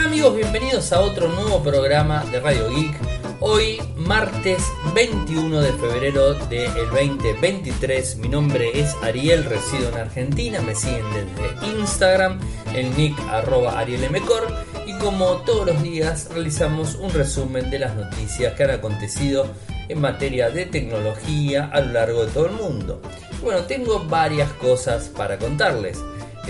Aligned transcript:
¿Qué 0.00 0.04
tal 0.04 0.14
amigos? 0.14 0.36
Bienvenidos 0.36 0.92
a 0.94 1.00
otro 1.00 1.28
nuevo 1.28 1.62
programa 1.62 2.24
de 2.32 2.40
Radio 2.40 2.70
Geek. 2.70 2.96
Hoy, 3.40 3.82
martes 3.96 4.62
21 4.94 5.60
de 5.60 5.74
febrero 5.74 6.32
del 6.48 6.72
2023. 6.88 8.16
Mi 8.16 8.30
nombre 8.30 8.80
es 8.80 8.96
Ariel, 9.02 9.44
resido 9.44 9.90
en 9.90 9.98
Argentina. 9.98 10.62
Me 10.62 10.74
siguen 10.74 11.04
desde 11.12 11.66
Instagram, 11.78 12.40
el 12.74 12.96
nick 12.96 13.14
arroba 13.28 13.78
arielmcor. 13.78 14.50
Y 14.86 14.94
como 14.94 15.42
todos 15.42 15.66
los 15.66 15.82
días, 15.82 16.30
realizamos 16.32 16.94
un 16.94 17.10
resumen 17.10 17.68
de 17.68 17.80
las 17.80 17.94
noticias 17.94 18.54
que 18.54 18.64
han 18.64 18.70
acontecido 18.70 19.48
en 19.90 20.00
materia 20.00 20.48
de 20.48 20.64
tecnología 20.64 21.68
a 21.70 21.80
lo 21.82 21.92
largo 21.92 22.24
de 22.24 22.32
todo 22.32 22.46
el 22.46 22.52
mundo. 22.52 23.02
Bueno, 23.42 23.64
tengo 23.64 23.98
varias 24.06 24.50
cosas 24.54 25.08
para 25.08 25.38
contarles. 25.38 25.98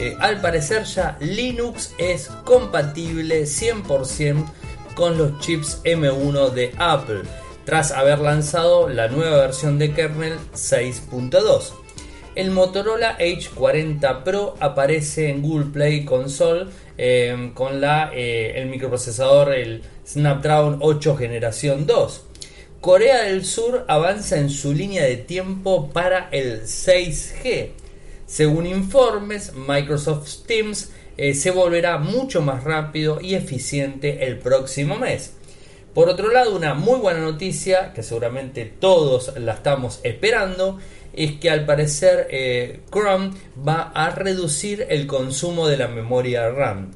Eh, 0.01 0.17
al 0.19 0.41
parecer 0.41 0.85
ya 0.85 1.19
Linux 1.21 1.95
es 1.99 2.29
compatible 2.45 3.43
100% 3.43 4.47
con 4.95 5.19
los 5.19 5.39
chips 5.41 5.83
M1 5.85 6.49
de 6.53 6.73
Apple, 6.79 7.21
tras 7.67 7.93
haber 7.93 8.21
lanzado 8.21 8.89
la 8.89 9.09
nueva 9.09 9.37
versión 9.37 9.79
de 9.79 9.93
kernel 9.93 10.39
6.2. 10.55 11.75
El 12.35 12.51
Motorola 12.51 13.19
H40 13.19 14.23
Pro 14.23 14.57
aparece 14.59 15.29
en 15.29 15.43
Google 15.43 15.67
Play 15.67 16.07
Console 16.07 16.71
eh, 16.97 17.51
con 17.53 17.83
la, 17.83 18.11
eh, 18.15 18.55
el 18.57 18.71
microprocesador 18.71 19.53
el 19.53 19.83
Snapdragon 20.07 20.79
8 20.81 21.15
generación 21.17 21.87
2. 21.87 22.25
Corea 22.81 23.25
del 23.25 23.45
Sur 23.45 23.85
avanza 23.87 24.39
en 24.39 24.49
su 24.49 24.73
línea 24.73 25.05
de 25.05 25.19
tiempo 25.19 25.91
para 25.91 26.31
el 26.31 26.63
6G. 26.63 27.73
Según 28.31 28.65
informes, 28.65 29.55
Microsoft 29.57 30.47
Teams 30.47 30.93
eh, 31.17 31.35
se 31.35 31.51
volverá 31.51 31.99
mucho 31.99 32.43
más 32.43 32.63
rápido 32.63 33.21
y 33.21 33.35
eficiente 33.35 34.25
el 34.25 34.39
próximo 34.39 34.97
mes. 34.97 35.33
Por 35.95 36.09
otro 36.09 36.31
lado, 36.31 36.55
una 36.55 36.75
muy 36.75 37.01
buena 37.01 37.19
noticia, 37.19 37.93
que 37.93 38.05
seguramente 38.05 38.67
todos 38.67 39.37
la 39.37 39.55
estamos 39.55 39.99
esperando, 40.05 40.79
es 41.13 41.41
que 41.41 41.51
al 41.51 41.67
parecer 41.67 42.29
eh, 42.31 42.83
Chrome 42.93 43.33
va 43.67 43.91
a 43.93 44.11
reducir 44.11 44.87
el 44.89 45.09
consumo 45.09 45.67
de 45.67 45.79
la 45.79 45.89
memoria 45.89 46.49
RAM. 46.51 46.93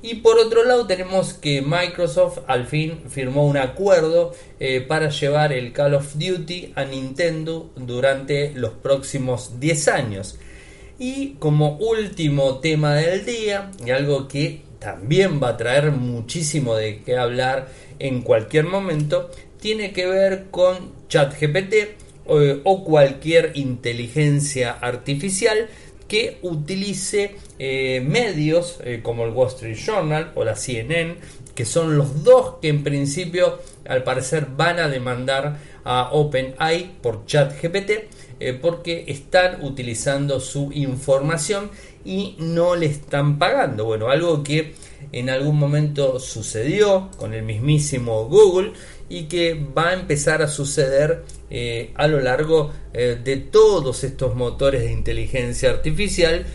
Y 0.00 0.14
por 0.14 0.38
otro 0.38 0.64
lado 0.64 0.86
tenemos 0.86 1.34
que 1.34 1.60
Microsoft 1.60 2.38
al 2.46 2.66
fin 2.66 3.02
firmó 3.10 3.46
un 3.46 3.58
acuerdo 3.58 4.32
eh, 4.58 4.80
para 4.80 5.10
llevar 5.10 5.52
el 5.52 5.74
Call 5.74 5.92
of 5.92 6.14
Duty 6.14 6.72
a 6.76 6.84
Nintendo 6.86 7.68
durante 7.76 8.52
los 8.54 8.70
próximos 8.70 9.60
10 9.60 9.88
años. 9.88 10.38
Y 10.98 11.34
como 11.38 11.76
último 11.76 12.58
tema 12.58 12.94
del 12.94 13.24
día, 13.24 13.70
y 13.84 13.90
algo 13.90 14.26
que 14.26 14.62
también 14.80 15.40
va 15.40 15.50
a 15.50 15.56
traer 15.56 15.92
muchísimo 15.92 16.74
de 16.74 17.02
qué 17.02 17.16
hablar 17.16 17.68
en 18.00 18.22
cualquier 18.22 18.64
momento, 18.64 19.30
tiene 19.60 19.92
que 19.92 20.06
ver 20.06 20.46
con 20.50 20.92
ChatGPT 21.08 21.74
eh, 22.30 22.60
o 22.64 22.84
cualquier 22.84 23.52
inteligencia 23.54 24.72
artificial 24.72 25.68
que 26.08 26.38
utilice 26.42 27.36
eh, 27.58 28.02
medios 28.04 28.78
eh, 28.82 29.00
como 29.02 29.24
el 29.24 29.30
Wall 29.30 29.48
Street 29.48 29.76
Journal 29.76 30.32
o 30.34 30.44
la 30.44 30.56
CNN, 30.56 31.16
que 31.54 31.64
son 31.64 31.96
los 31.96 32.24
dos 32.24 32.56
que 32.60 32.68
en 32.68 32.82
principio 32.82 33.60
al 33.86 34.02
parecer 34.02 34.46
van 34.56 34.78
a 34.78 34.88
demandar 34.88 35.58
a 35.84 36.10
OpenAI 36.12 36.90
por 37.02 37.24
ChatGPT 37.26 37.90
eh, 38.40 38.52
porque 38.52 39.04
están 39.08 39.64
utilizando 39.64 40.38
su 40.38 40.70
información 40.72 41.70
y 42.04 42.36
no 42.38 42.76
le 42.76 42.86
están 42.86 43.38
pagando. 43.38 43.84
Bueno, 43.84 44.10
algo 44.10 44.44
que 44.44 44.74
en 45.10 45.28
algún 45.28 45.58
momento 45.58 46.20
sucedió 46.20 47.10
con 47.16 47.34
el 47.34 47.42
mismísimo 47.42 48.26
Google 48.26 48.72
y 49.08 49.24
que 49.24 49.54
va 49.54 49.88
a 49.88 49.94
empezar 49.94 50.40
a 50.42 50.48
suceder 50.48 51.24
eh, 51.50 51.90
a 51.96 52.06
lo 52.06 52.20
largo 52.20 52.70
eh, 52.92 53.18
de 53.22 53.38
todos 53.38 54.04
estos 54.04 54.36
motores 54.36 54.82
de 54.82 54.92
inteligencia 54.92 55.70
artificial 55.70 56.46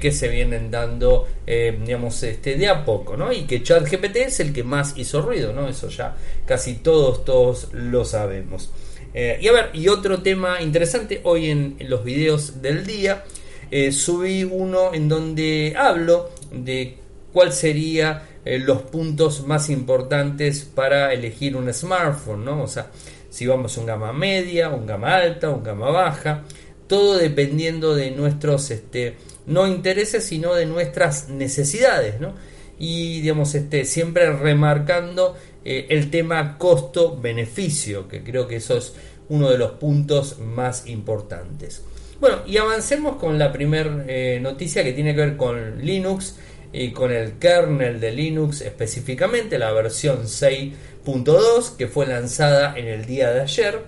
que 0.00 0.10
se 0.10 0.28
vienen 0.28 0.70
dando 0.70 1.28
digamos 1.46 2.22
este 2.22 2.56
de 2.56 2.66
a 2.66 2.82
poco 2.82 3.14
¿no? 3.18 3.30
y 3.30 3.42
que 3.42 3.62
ChatGPT 3.62 4.16
es 4.16 4.40
el 4.40 4.54
que 4.54 4.64
más 4.64 4.96
hizo 4.96 5.20
ruido 5.20 5.52
¿no? 5.52 5.68
eso 5.68 5.90
ya 5.90 6.16
casi 6.46 6.76
todos 6.76 7.26
todos 7.26 7.68
lo 7.74 8.06
sabemos 8.06 8.70
eh, 9.18 9.38
y 9.40 9.48
a 9.48 9.52
ver, 9.52 9.70
y 9.72 9.88
otro 9.88 10.20
tema 10.20 10.60
interesante, 10.60 11.22
hoy 11.24 11.48
en, 11.48 11.78
los 11.80 12.04
videos 12.04 12.60
del 12.60 12.84
día 12.84 13.24
eh, 13.70 13.90
subí 13.90 14.44
uno 14.44 14.92
en 14.92 15.08
donde 15.08 15.74
hablo 15.74 16.28
de 16.52 16.98
cuál 17.32 17.54
sería 17.54 18.28
eh, 18.44 18.58
los 18.58 18.82
puntos 18.82 19.46
más 19.46 19.70
importantes 19.70 20.66
para 20.66 21.14
elegir 21.14 21.56
un 21.56 21.72
smartphone, 21.72 22.44
¿no? 22.44 22.62
O 22.62 22.68
sea, 22.68 22.90
si 23.30 23.46
vamos 23.46 23.78
a 23.78 23.80
un 23.80 23.86
gama 23.86 24.12
media, 24.12 24.68
un 24.68 24.84
gama 24.84 25.16
alta, 25.16 25.48
un 25.48 25.64
gama 25.64 25.88
baja, 25.88 26.44
todo 26.86 27.16
dependiendo 27.16 27.94
de 27.94 28.10
nuestros 28.10 28.70
este, 28.70 29.16
no 29.46 29.66
intereses, 29.66 30.24
sino 30.24 30.52
de 30.52 30.66
nuestras 30.66 31.30
necesidades, 31.30 32.20
¿no? 32.20 32.34
Y 32.78 33.22
digamos, 33.22 33.54
este, 33.54 33.86
siempre 33.86 34.30
remarcando 34.30 35.36
eh, 35.68 35.86
el 35.88 36.10
tema 36.10 36.58
costo-beneficio, 36.58 38.06
que 38.06 38.22
creo 38.22 38.46
que 38.46 38.54
eso 38.54 38.76
es 38.76 38.94
uno 39.28 39.50
de 39.50 39.58
los 39.58 39.72
puntos 39.72 40.38
más 40.38 40.86
importantes. 40.86 41.82
Bueno, 42.20 42.42
y 42.46 42.56
avancemos 42.56 43.16
con 43.16 43.36
la 43.36 43.52
primera 43.52 44.04
eh, 44.06 44.38
noticia 44.40 44.84
que 44.84 44.92
tiene 44.92 45.12
que 45.12 45.22
ver 45.22 45.36
con 45.36 45.84
Linux 45.84 46.36
y 46.72 46.92
con 46.92 47.10
el 47.10 47.32
kernel 47.40 47.98
de 47.98 48.12
Linux 48.12 48.60
específicamente, 48.60 49.58
la 49.58 49.72
versión 49.72 50.26
6.2 50.26 51.74
que 51.76 51.88
fue 51.88 52.06
lanzada 52.06 52.78
en 52.78 52.86
el 52.86 53.04
día 53.04 53.32
de 53.32 53.40
ayer 53.40 53.80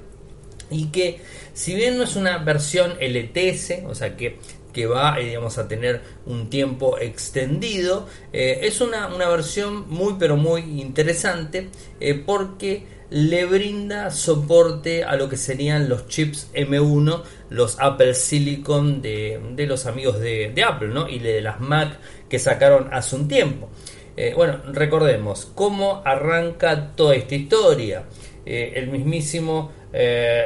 y 0.72 0.86
que 0.86 1.20
si 1.54 1.76
bien 1.76 1.96
no 1.96 2.02
es 2.02 2.16
una 2.16 2.38
versión 2.38 2.94
LTS, 3.00 3.84
o 3.86 3.94
sea 3.94 4.16
que 4.16 4.38
que 4.78 4.86
va 4.86 5.18
eh, 5.18 5.36
a 5.36 5.66
tener 5.66 6.02
un 6.24 6.48
tiempo 6.48 6.98
extendido. 7.00 8.06
Eh, 8.32 8.60
es 8.62 8.80
una, 8.80 9.08
versión 9.08 9.88
muy 9.88 10.14
pero 10.20 10.36
muy 10.36 10.80
interesante 10.80 11.68
eh, 11.98 12.14
porque 12.14 12.84
le 13.10 13.44
brinda 13.44 14.12
soporte 14.12 15.02
a 15.02 15.16
lo 15.16 15.28
que 15.28 15.36
serían 15.36 15.88
los 15.88 16.06
chips 16.06 16.52
M1, 16.54 17.22
los 17.50 17.80
Apple 17.80 18.14
Silicon 18.14 19.02
de, 19.02 19.66
los 19.66 19.86
amigos 19.86 20.20
de, 20.20 20.54
Apple 20.64 20.90
¿no? 20.90 21.08
y 21.08 21.18
de 21.18 21.40
las 21.40 21.58
Mac 21.58 21.98
que 22.28 22.38
sacaron 22.38 22.88
hace 22.92 23.16
un 23.16 23.26
tiempo. 23.26 23.68
bueno, 24.36 24.60
recordemos 24.72 25.50
cómo 25.56 26.02
arranca 26.04 26.92
toda 26.94 27.16
esta 27.16 27.34
historia. 27.34 28.04
el 28.44 28.88
mismísimo 28.90 29.72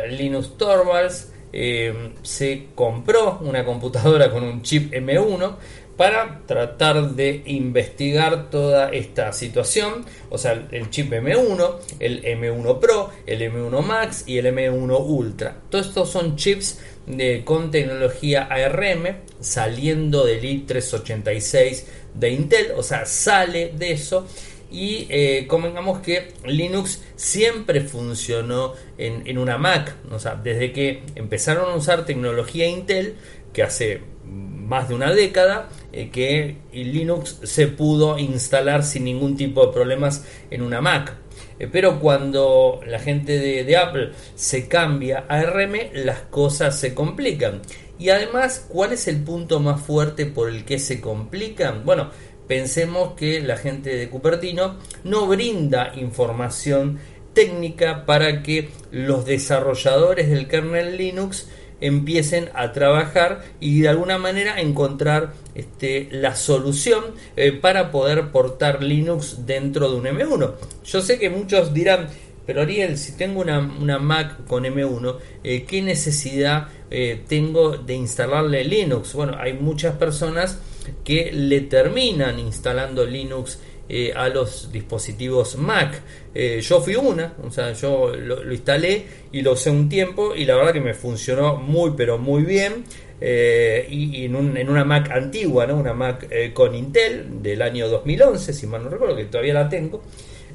Linus 0.09 0.57
Torvalds 0.57 1.32
eh, 1.53 2.13
se 2.23 2.69
compró 2.75 3.39
una 3.43 3.65
computadora 3.65 4.31
con 4.31 4.43
un 4.43 4.63
chip 4.63 4.93
M1 4.93 5.57
para 5.97 6.41
tratar 6.47 7.11
de 7.11 7.43
investigar 7.47 8.51
toda 8.51 8.91
esta 8.91 9.33
situación, 9.33 10.05
o 10.31 10.39
sea, 10.39 10.67
el 10.71 10.91
chip 10.91 11.13
M1, 11.13 11.77
el 12.01 12.23
M1 12.25 12.81
Pro, 12.81 13.11
el 13.27 13.41
M1 13.43 13.83
Max 13.83 14.25
y 14.27 14.39
el 14.39 14.47
M1 14.47 15.05
Ultra. 15.07 15.57
Todos 15.69 15.89
estos 15.89 16.11
son 16.11 16.37
chips 16.37 16.81
de, 17.07 17.45
con 17.45 17.71
tecnología 17.71 18.49
ARM 18.51 19.19
saliendo 19.41 20.25
del 20.25 20.43
i386 20.43 21.85
de 22.15 22.31
Intel, 22.31 22.73
o 22.77 22.83
sea, 22.83 23.05
sale 23.07 23.73
de 23.77 23.93
eso 23.93 24.27
y 24.73 25.07
eh, 25.11 25.47
convengamos 25.47 26.01
que 26.01 26.33
Linux 26.47 27.03
siempre 27.15 27.83
funcionó 27.83 28.73
en, 28.97 29.37
una 29.37 29.59
Mac, 29.59 29.95
o 30.11 30.19
sea, 30.19 30.35
desde 30.35 30.73
que 30.73 31.03
empezaron 31.15 31.71
a 31.71 31.77
usar 31.77 32.07
tecnología 32.07 32.67
Intel, 32.67 33.17
que 33.53 33.63
hace 33.63 34.01
más 34.25 34.89
de 34.89 34.95
una 34.95 35.13
década, 35.13 35.69
eh, 35.93 36.09
que 36.11 36.57
Linux 36.73 37.41
se 37.43 37.67
pudo 37.67 38.19
instalar 38.19 38.83
sin 38.83 39.05
ningún 39.05 39.37
tipo 39.37 39.67
de 39.67 39.73
problemas 39.73 40.25
en 40.51 40.63
una 40.63 40.81
Mac. 40.81 41.17
Eh, 41.59 41.69
pero 41.71 42.01
cuando 42.01 42.81
la 42.87 42.99
gente 42.99 43.39
de, 43.39 43.65
de, 43.65 43.77
Apple 43.77 44.13
se 44.35 44.69
cambia 44.69 45.27
a 45.29 45.41
ARM, 45.41 45.75
las 45.93 46.21
cosas 46.23 46.79
se 46.79 46.95
complican. 46.95 47.61
Y 47.99 48.09
además, 48.09 48.67
¿cuál 48.69 48.93
es 48.93 49.07
el 49.07 49.23
punto 49.23 49.61
más 49.61 49.81
fuerte 49.81 50.27
por 50.27 50.49
el 50.49 50.65
que 50.65 50.79
se 50.79 51.01
complican? 51.01 51.85
Bueno, 51.85 52.11
pensemos 52.53 53.15
que 53.15 53.41
la 53.41 53.57
gente 53.57 53.97
de 53.97 54.11
Cupertino 54.11 54.77
no 55.05 55.27
brinda 55.27 55.95
información 55.97 56.99
técnica 57.33 58.05
para 58.05 58.43
que 58.43 58.69
los 58.91 59.25
desarrolladores 59.25 60.29
del 60.29 60.49
kernel 60.49 60.99
Linux 60.99 61.49
empiecen 61.81 62.51
a 62.53 62.73
trabajar 62.73 63.41
y 63.59 63.81
de 63.81 63.89
alguna 63.89 64.19
manera 64.19 64.61
encontrar 64.61 65.33
este, 65.55 66.09
la 66.11 66.37
solución 66.37 67.03
eh, 67.37 67.53
para 67.53 67.91
poder 67.91 68.31
portar 68.33 68.83
Linux 68.83 69.47
dentro 69.47 69.91
de 69.91 69.97
un 69.97 70.05
M1. 70.05 70.53
Yo 70.85 71.01
sé 71.01 71.19
que 71.19 71.31
muchos 71.31 71.73
dirán, 71.73 72.09
pero 72.47 72.63
Ariel, 72.63 72.99
si 72.99 73.17
tengo 73.17 73.41
una, 73.41 73.61
Mac 73.99 74.45
con 74.47 74.65
M1, 74.65 75.17
eh, 75.45 75.65
¿qué 75.65 75.81
necesidad 75.81 76.69
eh, 76.91 77.23
tengo 77.29 77.77
de 77.77 77.95
instalarle 77.95 78.65
Linux? 78.65 79.15
Bueno, 79.15 79.37
hay 79.39 79.53
muchas 79.53 79.97
personas 79.97 80.59
que 81.05 81.31
le 81.33 81.61
terminan 81.63 82.41
instalando 82.41 83.07
Linux 83.07 83.61
eh, 83.89 84.13
a 84.17 84.29
los 84.29 84.73
dispositivos 84.73 85.57
Mac. 85.57 86.03
Yo 86.35 86.81
fui 86.81 86.97
una, 86.97 87.35
o 87.45 87.51
sea, 87.51 87.73
yo 87.75 88.13
lo, 88.17 88.51
instalé 88.51 89.05
y 89.31 89.43
lo 89.43 89.53
usé 89.53 89.71
un 89.71 89.89
tiempo 89.89 90.35
y 90.35 90.45
la 90.45 90.57
verdad 90.57 90.73
que 90.73 90.81
me 90.81 90.95
funcionó 90.95 91.57
muy 91.57 91.93
pero 91.97 92.19
muy 92.19 92.43
bien. 92.43 92.85
Y, 93.21 94.25
en, 94.25 94.69
una 94.69 94.85
Mac 94.85 95.09
antigua, 95.13 95.65
¿no? 95.67 95.77
una 95.77 95.95
Mac 95.95 96.29
con 96.55 96.75
Intel 96.75 97.41
del 97.41 97.63
año 97.63 97.89
2011, 97.89 98.53
si 98.53 98.67
mal 98.67 98.83
no 98.83 98.91
recuerdo, 98.91 99.15
que 99.15 99.27
todavía 99.27 99.55
la 99.55 99.69
tengo, 99.69 100.03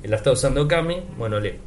la 0.04 0.18
está 0.18 0.34
usando 0.34 0.68
Cami, 0.68 1.02
bueno, 1.18 1.40
le, 1.40 1.60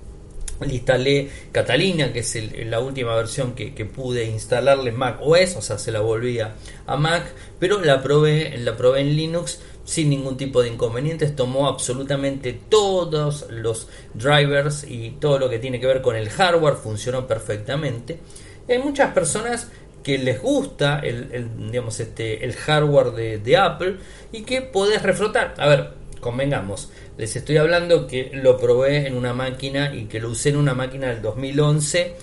instalé 0.68 1.30
Catalina, 1.52 2.12
que 2.12 2.20
es 2.20 2.36
la 2.66 2.80
última 2.80 3.14
versión 3.14 3.54
que, 3.54 3.70
pude 3.84 4.24
instalarle 4.24 4.92
Mac 4.92 5.18
OS, 5.20 5.56
o 5.56 5.62
sea, 5.62 5.78
se 5.78 5.90
la 5.92 6.00
volvía 6.00 6.54
a 6.86 6.96
Mac, 6.96 7.24
pero 7.58 7.80
la 7.80 8.02
probé, 8.02 8.56
la 8.58 8.76
probé 8.76 9.00
en 9.00 9.16
Linux 9.16 9.60
sin 9.84 10.10
ningún 10.10 10.36
tipo 10.36 10.62
de 10.62 10.68
inconvenientes, 10.68 11.34
tomó 11.34 11.66
absolutamente 11.66 12.58
todos 12.68 13.46
los 13.50 13.88
drivers 14.14 14.84
y 14.84 15.12
todo 15.12 15.38
lo 15.38 15.50
que 15.50 15.58
tiene 15.58 15.80
que 15.80 15.86
ver 15.86 16.02
con 16.02 16.14
el 16.14 16.28
hardware, 16.28 16.74
funcionó 16.74 17.26
perfectamente. 17.26 18.20
hay 18.68 18.78
muchas 18.78 19.12
personas 19.12 19.68
que 20.02 20.18
les 20.18 20.40
gusta 20.40 21.00
el, 21.00 21.48
digamos, 21.70 22.00
este, 22.00 22.44
el 22.44 22.54
hardware 22.54 23.40
de, 23.40 23.56
Apple 23.56 23.96
y 24.32 24.42
que 24.42 24.62
podés 24.62 25.02
refrotar. 25.02 25.54
A 25.58 25.68
ver, 25.68 25.90
convengamos, 26.20 26.90
les 27.18 27.34
estoy 27.36 27.56
hablando 27.56 28.06
que 28.06 28.30
lo 28.34 28.58
probé 28.58 29.06
en 29.06 29.16
una 29.16 29.32
máquina 29.32 29.94
y 29.94 30.04
que 30.04 30.20
lo 30.20 30.30
usé 30.30 30.50
en 30.50 30.56
una 30.56 30.74
máquina 30.74 31.08
del 31.08 31.22
2011 31.22 32.16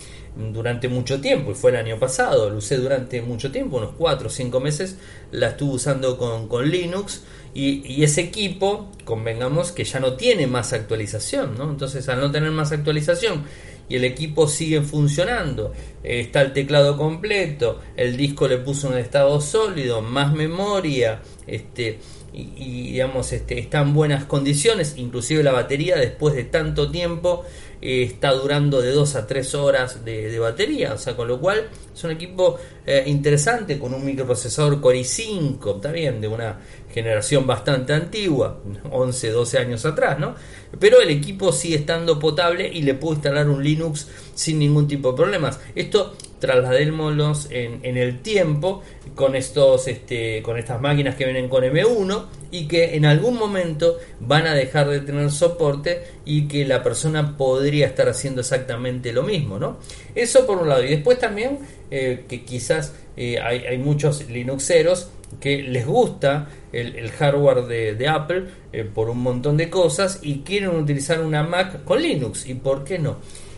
durante 0.53 0.87
mucho 0.87 1.19
tiempo, 1.19 1.51
y 1.51 1.55
fue 1.55 1.71
el 1.71 1.77
año 1.77 1.97
pasado, 1.97 2.49
lo 2.49 2.57
usé 2.57 2.77
durante 2.77 3.21
mucho 3.21 3.51
tiempo, 3.51 3.77
unos 3.77 3.93
4 3.97 4.27
o 4.27 4.29
5 4.29 4.59
meses, 4.59 4.97
la 5.31 5.49
estuve 5.49 5.75
usando 5.75 6.17
con, 6.17 6.47
con 6.47 6.69
Linux 6.69 7.23
y, 7.53 8.03
ese 8.03 8.21
equipo, 8.21 8.91
convengamos 9.03 9.71
que 9.71 9.83
ya 9.83 9.99
no 9.99 10.13
tiene 10.13 10.45
más 10.45 10.73
actualización, 10.73 11.57
¿no? 11.57 11.69
Entonces, 11.69 12.07
al 12.07 12.19
no 12.19 12.31
tener 12.31 12.51
más 12.51 12.71
actualización 12.71 13.45
y 13.89 13.95
el 13.95 14.03
equipo 14.03 14.47
sigue 14.47 14.81
funcionando, 14.81 15.73
eh, 16.03 16.19
está 16.19 16.41
el 16.41 16.53
teclado 16.53 16.97
completo, 16.97 17.79
el 17.95 18.15
disco 18.15 18.47
le 18.47 18.59
puso 18.59 18.89
un 18.89 18.97
estado 18.97 19.41
sólido, 19.41 20.03
más 20.03 20.33
memoria, 20.33 21.21
este, 21.47 21.99
y, 22.37 22.91
digamos, 22.91 23.33
este, 23.33 23.57
está 23.57 23.81
en 23.81 23.93
buenas 23.93 24.25
condiciones, 24.25 24.93
inclusive 24.97 25.43
la 25.43 25.51
batería 25.51 25.97
después 25.97 26.35
de 26.35 26.43
tanto 26.43 26.91
tiempo 26.91 27.43
eh, 27.81 28.03
está 28.03 28.31
durando 28.31 28.79
de 28.79 28.91
2 28.91 29.15
a 29.15 29.25
3 29.25 29.55
horas 29.55 30.05
de, 30.05 30.37
batería, 30.37 30.93
o 30.93 30.97
sea, 30.99 31.15
con 31.15 31.27
lo 31.27 31.39
cual 31.39 31.67
es 31.93 32.03
un 32.03 32.11
equipo 32.11 32.57
eh, 32.85 33.03
interesante 33.07 33.79
con 33.79 33.93
un 33.93 34.05
microprocesador 34.05 34.79
Core 34.79 34.99
i5, 34.99 35.77
está 35.77 35.91
bien, 35.91 36.21
de 36.21 36.27
una 36.27 36.59
generación 36.93 37.45
bastante 37.45 37.93
antigua, 37.93 38.59
11, 38.89 39.31
12 39.31 39.57
años 39.57 39.85
atrás, 39.85 40.19
¿no? 40.19 40.35
Pero 40.79 41.01
el 41.01 41.09
equipo 41.09 41.51
sigue 41.51 41.75
estando 41.75 42.19
potable 42.19 42.69
y 42.71 42.81
le 42.81 42.93
puedo 42.93 43.15
instalar 43.15 43.49
un 43.49 43.63
Linux 43.63 44.07
sin 44.33 44.59
ningún 44.59 44.87
tipo 44.87 45.11
de 45.11 45.17
problemas. 45.17 45.59
Esto 45.75 46.15
trasladémoslos 46.39 47.47
en, 47.49 47.97
el 47.97 48.19
tiempo 48.21 48.83
con 49.15 49.35
estos 49.35 49.87
este, 49.87 50.43
con 50.43 50.57
estas 50.57 50.79
máquinas 50.79 51.15
que 51.15 51.25
vienen 51.25 51.49
con 51.49 51.63
M1 51.63 52.25
y 52.51 52.67
que 52.67 52.95
en 52.95 53.05
algún 53.05 53.37
momento 53.37 53.97
van 54.19 54.45
a 54.45 54.53
dejar 54.53 54.89
de 54.89 54.99
tener 54.99 55.31
soporte 55.31 56.03
y 56.25 56.47
que 56.47 56.65
la 56.65 56.83
persona 56.83 57.37
podría 57.37 57.87
estar 57.87 58.07
haciendo 58.07 58.41
exactamente 58.41 59.11
lo 59.13 59.23
mismo, 59.23 59.57
¿no? 59.57 59.77
Eso 60.13 60.45
por 60.45 60.59
un 60.59 60.69
lado. 60.69 60.83
Y 60.83 60.89
después 60.89 61.17
también 61.17 61.59
eh, 61.89 62.25
que 62.27 62.43
quizás 62.43 62.93
eh, 63.15 63.39
hay, 63.39 63.77
muchos 63.79 64.29
Linuxeros 64.29 65.09
que 65.39 65.61
les 65.61 65.85
gusta 65.85 66.47
el, 66.71 67.09
hardware 67.11 67.65
de, 67.65 68.07
Apple 68.07 68.45
eh, 68.71 68.83
por 68.83 69.09
un 69.09 69.19
montón 69.19 69.57
de 69.57 69.69
cosas 69.69 70.19
y 70.21 70.39
quieren 70.39 70.69
utilizar 70.69 71.21
una 71.21 71.43
Mac 71.43 71.83
con 71.83 72.01
Linux. 72.01 72.47
¿Y 72.47 72.55
por 72.55 72.83
qué 72.83 72.99
no? 72.99 73.17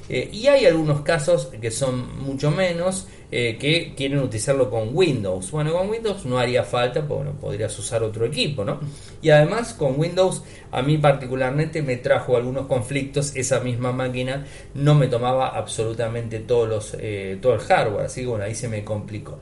Eh, 0.10 0.27
y 0.33 0.48
hay 0.48 0.66
algunos 0.66 1.01
casos 1.01 1.51
que 1.62 1.69
son 1.69 2.24
mucho 2.24 2.50
menos 2.50 3.07
eh, 3.31 3.57
que 3.60 3.94
quieren 3.95 4.19
utilizarlo 4.19 4.68
con 4.69 4.89
Windows. 4.92 5.51
Bueno, 5.51 5.71
con 5.71 5.88
Windows 5.88 6.25
no 6.25 6.39
haría 6.39 6.63
falta, 6.63 7.01
bueno, 7.01 7.33
podrías 7.39 7.77
usar 7.77 8.01
otro 8.01 8.25
equipo, 8.25 8.66
¿no? 8.66 8.80
Y 9.21 9.30
además 9.30 9.75
con 9.75 10.00
Windows 10.00 10.44
a 10.71 10.81
mí 10.81 10.98
particularmente 10.98 11.83
me 11.83 11.98
trajo 11.98 12.36
algunos 12.36 12.66
conflictos. 12.66 13.36
Esa 13.36 13.60
misma 13.60 13.92
máquina 13.92 14.48
no 14.74 14.95
me 14.95 15.07
tomaba 15.07 15.50
absolutamente 15.50 16.39
todos 16.39 16.68
los, 16.68 16.98
todo 17.39 17.54
el 17.54 17.60
hardware, 17.60 18.07
así 18.07 18.21
que 18.21 18.27
bueno, 18.27 18.45
ahí 18.45 18.56
se 18.56 18.68
me 18.68 18.83
complicó. 18.83 19.38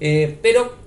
pero 0.00 0.85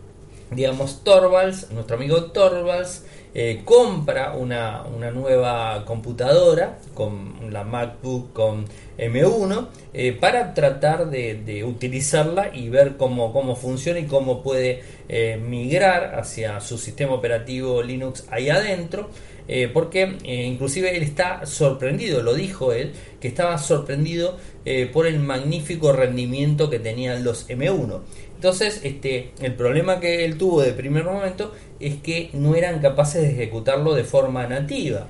digamos, 0.52 1.04
Torvalds, 1.04 1.72
nuestro 1.72 1.96
amigo 1.96 2.26
Torvalds, 2.32 3.04
eh, 3.32 3.62
compra 3.64 4.34
una, 4.34 4.86
nueva 5.14 5.86
computadora 5.86 6.80
con 6.96 7.52
la 7.52 7.64
MacBook 7.64 8.34
con 8.34 8.66
M1 8.98 9.68
eh, 9.94 10.14
para 10.14 10.56
tratar 10.56 11.12
de, 11.12 11.64
utilizarla 11.64 12.50
y 12.56 12.70
ver 12.70 12.98
cómo, 12.98 13.32
cómo 13.32 13.56
funciona 13.56 14.00
y 14.00 14.06
cómo 14.06 14.42
puede 14.42 14.82
eh, 15.08 15.38
migrar 15.38 16.16
hacia 16.16 16.60
su 16.60 16.80
sistema 16.80 17.14
operativo 17.14 17.84
Linux 17.84 18.26
ahí 18.32 18.50
adentro. 18.50 19.12
porque 19.74 20.18
inclusive 20.24 20.96
él 20.96 21.02
está 21.02 21.44
sorprendido, 21.48 22.22
lo 22.22 22.36
dijo 22.36 22.72
él, 22.72 22.94
que 23.20 23.28
estaba 23.28 23.58
sorprendido 23.58 24.38
por 24.94 25.08
el 25.08 25.20
magnífico 25.20 25.92
rendimiento 25.92 26.70
que 26.70 26.78
tenían 26.78 27.24
los 27.24 27.50
M1. 27.50 28.02
Entonces, 28.40 28.80
este, 28.86 29.34
el 29.42 29.54
problema 29.56 30.00
que 30.00 30.24
él 30.24 30.38
tuvo 30.38 30.62
de 30.62 30.72
primer 30.72 31.04
momento 31.04 31.54
es 31.78 31.96
que 31.96 32.30
no 32.32 32.56
eran 32.56 32.80
capaces 32.80 33.22
de 33.22 33.32
ejecutarlo 33.32 33.94
de 33.94 34.06
forma 34.06 34.48
nativa. 34.48 35.08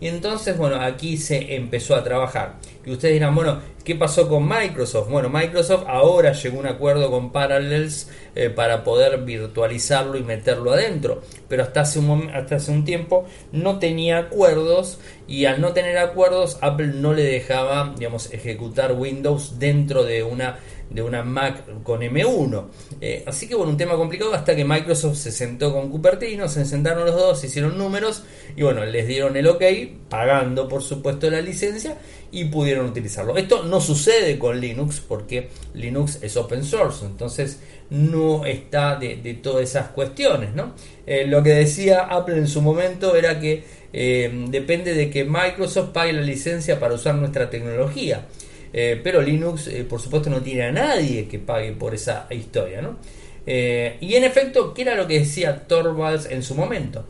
Y 0.00 0.08
entonces, 0.08 0.56
bueno, 0.56 0.76
aquí 0.80 1.18
se 1.18 1.56
empezó 1.56 1.94
a 1.94 2.02
trabajar. 2.02 2.54
Y 2.86 2.92
ustedes 2.92 3.12
dirán, 3.12 3.34
bueno, 3.34 3.60
¿qué 3.84 3.96
pasó 3.96 4.26
con 4.30 4.48
Microsoft? 4.48 5.10
Bueno, 5.10 5.28
Microsoft 5.28 5.84
ahora 5.86 6.32
llegó 6.32 6.56
a 6.56 6.60
un 6.60 6.66
acuerdo 6.68 7.10
con 7.10 7.32
Parallels 7.32 8.08
eh, 8.34 8.48
para 8.48 8.82
poder 8.82 9.18
virtualizarlo 9.24 10.16
y 10.16 10.22
meterlo 10.22 10.72
adentro. 10.72 11.20
Pero 11.48 11.64
hasta 11.64 11.82
hace, 11.82 11.98
un 11.98 12.30
hasta 12.30 12.56
hace 12.56 12.72
un 12.72 12.86
tiempo 12.86 13.26
no 13.52 13.78
tenía 13.78 14.16
acuerdos 14.16 15.00
y 15.28 15.44
al 15.44 15.60
no 15.60 15.74
tener 15.74 15.98
acuerdos 15.98 16.56
Apple 16.62 16.94
no 16.94 17.12
le 17.12 17.24
dejaba, 17.24 17.92
digamos, 17.98 18.32
ejecutar 18.32 18.92
Windows 18.92 19.58
dentro 19.58 20.02
de 20.02 20.22
una 20.22 20.60
de 20.90 21.02
una 21.02 21.22
Mac 21.22 21.64
con 21.82 22.00
M1. 22.00 22.64
Eh, 23.00 23.24
así 23.26 23.48
que 23.48 23.54
bueno, 23.54 23.70
un 23.70 23.76
tema 23.76 23.94
complicado 23.94 24.34
hasta 24.34 24.54
que 24.54 24.64
Microsoft 24.64 25.16
se 25.16 25.32
sentó 25.32 25.72
con 25.72 25.88
Cupertino, 25.88 26.48
se 26.48 26.64
sentaron 26.64 27.06
los 27.06 27.14
dos, 27.14 27.42
hicieron 27.44 27.78
números 27.78 28.24
y 28.56 28.62
bueno, 28.62 28.84
les 28.84 29.06
dieron 29.06 29.36
el 29.36 29.46
ok, 29.46 29.62
pagando 30.08 30.68
por 30.68 30.82
supuesto 30.82 31.30
la 31.30 31.40
licencia 31.40 31.96
y 32.32 32.46
pudieron 32.46 32.86
utilizarlo. 32.86 33.36
Esto 33.36 33.62
no 33.64 33.80
sucede 33.80 34.38
con 34.38 34.60
Linux 34.60 35.00
porque 35.00 35.48
Linux 35.74 36.18
es 36.22 36.36
open 36.36 36.64
source, 36.64 37.06
entonces 37.06 37.60
no 37.90 38.44
está 38.44 38.96
de, 38.96 39.16
todas 39.42 39.62
esas 39.62 39.88
cuestiones. 39.88 40.54
¿no? 40.54 40.74
Eh, 41.06 41.26
lo 41.26 41.42
que 41.42 41.50
decía 41.50 42.02
Apple 42.02 42.36
en 42.36 42.48
su 42.48 42.62
momento 42.62 43.16
era 43.16 43.40
que 43.40 43.64
eh, 43.92 44.46
depende 44.48 44.94
de 44.94 45.10
que 45.10 45.24
Microsoft 45.24 45.90
pague 45.90 46.12
la 46.12 46.22
licencia 46.22 46.78
para 46.78 46.94
usar 46.94 47.14
nuestra 47.16 47.50
tecnología. 47.50 48.26
Eh, 48.72 49.00
pero 49.02 49.20
Linux, 49.20 49.66
eh, 49.66 49.84
por 49.84 50.00
supuesto, 50.00 50.30
no 50.30 50.40
tiene 50.40 50.64
a 50.64 50.72
nadie 50.72 51.26
que 51.26 51.38
pague 51.38 51.72
por 51.72 51.94
esa 51.94 52.26
historia. 52.30 52.82
¿no? 52.82 52.98
Eh, 53.46 53.96
y 54.00 54.14
en 54.14 54.24
efecto, 54.24 54.74
¿qué 54.74 54.82
era 54.82 54.94
lo 54.94 55.06
que 55.06 55.20
decía 55.20 55.66
Torvalds 55.66 56.26
en 56.26 56.42
su 56.42 56.54
momento? 56.54 57.04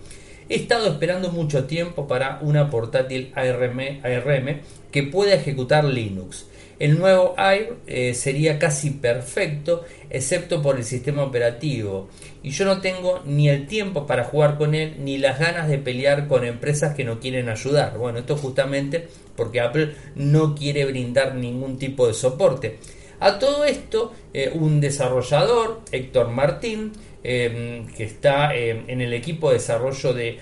He 0.49 0.57
estado 0.57 0.88
esperando 0.88 1.31
mucho 1.31 1.64
tiempo 1.64 2.09
para 2.09 2.38
una 2.43 2.71
portátil 2.71 3.31
ARM, 3.35 4.00
ARM 4.02 4.61
que 4.90 5.02
pueda 5.05 5.35
ejecutar 5.35 5.85
Linux. 5.85 6.47
El 6.81 6.99
nuevo 6.99 7.35
AIR 7.37 7.77
sería 8.15 8.59
casi 8.59 8.91
perfecto, 8.91 9.85
excepto 10.09 10.63
por 10.63 10.77
el 10.77 10.85
sistema 10.85 11.23
operativo. 11.23 12.09
Y 12.43 12.51
yo 12.51 12.65
no 12.65 12.81
tengo 12.81 13.21
ni 13.27 13.51
el 13.51 13.67
tiempo 13.67 14.07
para 14.07 14.25
jugar 14.25 14.57
con 14.57 14.75
él, 14.75 14.97
ni 14.99 15.19
las 15.19 15.39
ganas 15.39 15.69
de 15.69 15.79
pelear 15.79 16.27
con 16.27 16.45
empresas 16.45 16.97
que 16.97 17.05
no 17.05 17.21
quieren 17.21 17.51
ayudar. 17.51 17.99
Bueno, 17.99 18.19
esto 18.19 18.35
justamente 18.37 19.09
porque 19.37 19.61
Apple 19.61 19.95
no 20.15 20.55
quiere 20.55 20.87
brindar 20.87 21.35
ningún 21.35 21.79
tipo 21.79 22.07
de 22.07 22.15
soporte. 22.15 22.79
A 23.21 23.39
todo 23.39 23.67
esto, 23.67 24.15
un 24.55 24.81
desarrollador, 24.81 25.83
Héctor 25.93 26.31
Martín, 26.31 26.93
que 27.23 27.85
está 27.99 28.55
en 28.55 29.03
el 29.03 29.13
equipo 29.13 29.51
de 29.51 29.57
desarrollo 29.57 30.15
de 30.15 30.39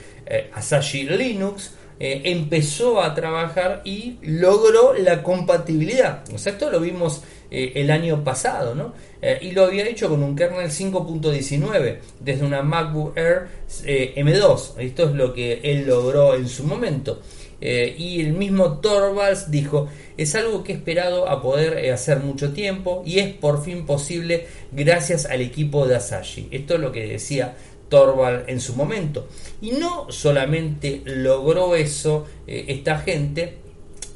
Asahi 0.54 1.02
Linux, 1.02 1.75
eh, 2.00 2.23
empezó 2.26 3.02
a 3.02 3.12
trabajar 3.12 3.83
y 3.85 4.19
logró 4.23 4.95
la 4.95 5.23
compatibilidad. 5.23 6.23
O 6.33 6.37
esto 6.37 6.71
lo 6.71 6.78
vimos 6.78 7.23
eh, 7.50 7.73
el 7.75 7.90
año 7.90 8.23
pasado, 8.23 8.75
¿no? 8.76 8.93
Eh, 9.21 9.38
y 9.43 9.50
lo 9.50 9.64
había 9.64 9.85
hecho 9.85 10.09
con 10.09 10.23
un 10.23 10.37
kernel 10.37 10.71
5.19 10.71 11.99
desde 12.21 12.47
una 12.47 12.62
MacBook 12.62 13.17
Air 13.17 13.49
M2. 13.85 14.78
Esto 14.78 15.09
es 15.09 15.14
lo 15.14 15.35
que 15.35 15.61
él 15.64 15.87
logró 15.88 16.35
en 16.37 16.49
su 16.49 16.64
momento. 16.64 17.21
y 17.61 18.21
el 18.21 18.35
mismo 18.35 18.78
Torvalds 18.78 19.50
dijo, 19.50 19.88
es 20.17 20.37
algo 20.37 20.62
que 20.62 20.73
he 20.73 20.76
esperado 20.76 21.28
a 21.28 21.43
poder 21.43 21.93
hacer 21.93 22.21
mucho 22.21 22.52
tiempo 22.52 23.02
y 23.05 23.19
es 23.19 23.35
por 23.35 23.64
fin 23.64 23.85
posible 23.85 24.47
gracias 24.71 25.26
al 25.26 25.40
equipo 25.40 25.85
de 25.88 25.97
Asahi. 25.97 26.47
Esto 26.52 26.75
es 26.75 26.81
lo 26.81 26.93
que 26.93 27.09
decía 27.09 27.57
Torvald 27.88 28.49
en 28.49 28.61
su 28.61 28.75
momento. 28.75 29.28
Y 29.61 29.73
no 29.73 30.11
solamente 30.11 31.02
logró 31.04 31.75
eso 31.75 32.26
eh, 32.47 32.66
esta 32.68 32.99
gente, 32.99 33.59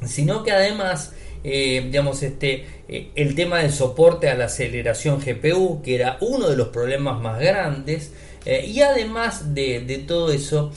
sino 0.07 0.43
que 0.43 0.53
además, 0.53 1.13
eh, 1.45 1.83
digamos, 1.85 2.23
este, 2.23 2.67
eh, 2.89 3.11
el 3.15 3.35
tema 3.35 3.59
del 3.59 3.73
soporte 3.73 4.29
a 4.29 4.35
la 4.35 4.47
aceleración 4.47 5.21
GPU, 5.21 5.83
que 5.83 5.95
era 5.95 6.19
uno 6.21 6.49
de 6.49 6.57
los 6.57 6.69
problemas 6.69 7.21
más 7.21 7.41
grandes, 7.41 8.13
y 8.45 8.81
además 8.81 9.55
de 9.55 10.05
todo 10.05 10.33
eso, 10.33 10.73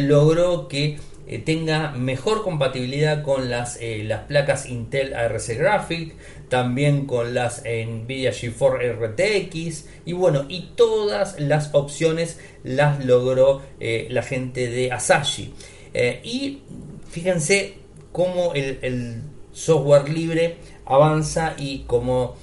logró 0.00 0.68
que 0.68 0.98
tenga 1.46 1.92
mejor 1.92 2.42
compatibilidad 2.42 3.22
con 3.22 3.48
las, 3.48 3.78
las 3.80 4.24
placas 4.24 4.66
Intel 4.66 5.14
ARC 5.14 5.48
Graphic, 5.56 6.14
también 6.48 7.06
con 7.06 7.34
las 7.34 7.62
Nvidia 7.64 8.32
GeForce 8.32 8.92
RTX 8.92 9.86
y 10.04 10.12
bueno, 10.12 10.46
y 10.48 10.70
todas 10.76 11.40
las 11.40 11.70
opciones 11.74 12.38
las 12.64 13.04
logró 13.04 13.62
eh, 13.80 14.06
la 14.10 14.22
gente 14.22 14.68
de 14.68 14.92
Asahi. 14.92 15.52
y 16.22 16.60
fíjense 17.10 17.74
cómo 18.12 18.52
el, 18.54 19.22
software 19.52 20.10
libre 20.10 20.56
avanza 20.84 21.54
y 21.56 21.84
cómo 21.86 22.36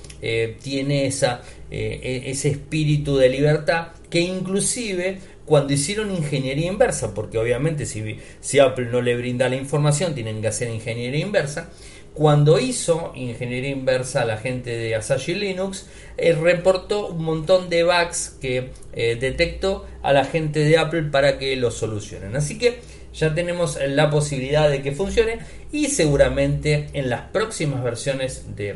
tiene 0.64 1.06
esa, 1.06 1.42
e, 1.70 2.24
ese 2.26 2.50
espíritu 2.50 3.18
de 3.18 3.30
libertad 3.30 3.90
que 4.10 4.22
inclusive 4.22 5.20
cuando 5.46 5.74
hicieron 5.74 6.12
ingeniería 6.12 6.68
inversa, 6.68 7.14
porque 7.14 7.38
obviamente 7.38 7.86
si, 7.86 8.18
si 8.40 8.60
Apple 8.60 8.86
no 8.92 9.02
le 9.02 9.16
brinda 9.18 9.50
la 9.50 9.56
información, 9.56 10.16
tienen 10.16 10.42
que 10.42 10.48
hacer 10.48 10.70
ingeniería 10.70 11.20
inversa. 11.20 11.70
Cuando 12.14 12.60
hizo 12.60 13.12
ingeniería 13.16 13.72
inversa 13.72 14.22
a 14.22 14.26
la 14.26 14.38
gente 14.38 14.70
de 14.70 14.94
Asahi 14.94 15.34
Linux, 15.34 15.88
eh, 16.18 16.34
reportó 16.34 17.08
un 17.08 17.24
montón 17.24 17.70
de 17.70 17.84
bugs 17.84 18.38
que 18.40 18.70
eh, 18.94 19.18
detectó 19.20 19.86
a 20.04 20.14
la 20.14 20.24
gente 20.24 20.60
de 20.60 20.78
Apple 20.78 21.04
para 21.04 21.40
que 21.40 21.56
lo 21.56 21.72
solucionen. 21.72 22.36
Así 22.36 22.60
que 22.60 22.82
ya 23.14 23.34
tenemos 23.34 23.78
la 23.88 24.10
posibilidad 24.10 24.70
de 24.70 24.82
que 24.82 24.92
funcione 24.92 25.40
y 25.74 25.88
seguramente 25.88 26.90
en 26.94 27.10
las 27.10 27.22
próximas 27.32 27.84
versiones 27.84 28.56
de, 28.56 28.76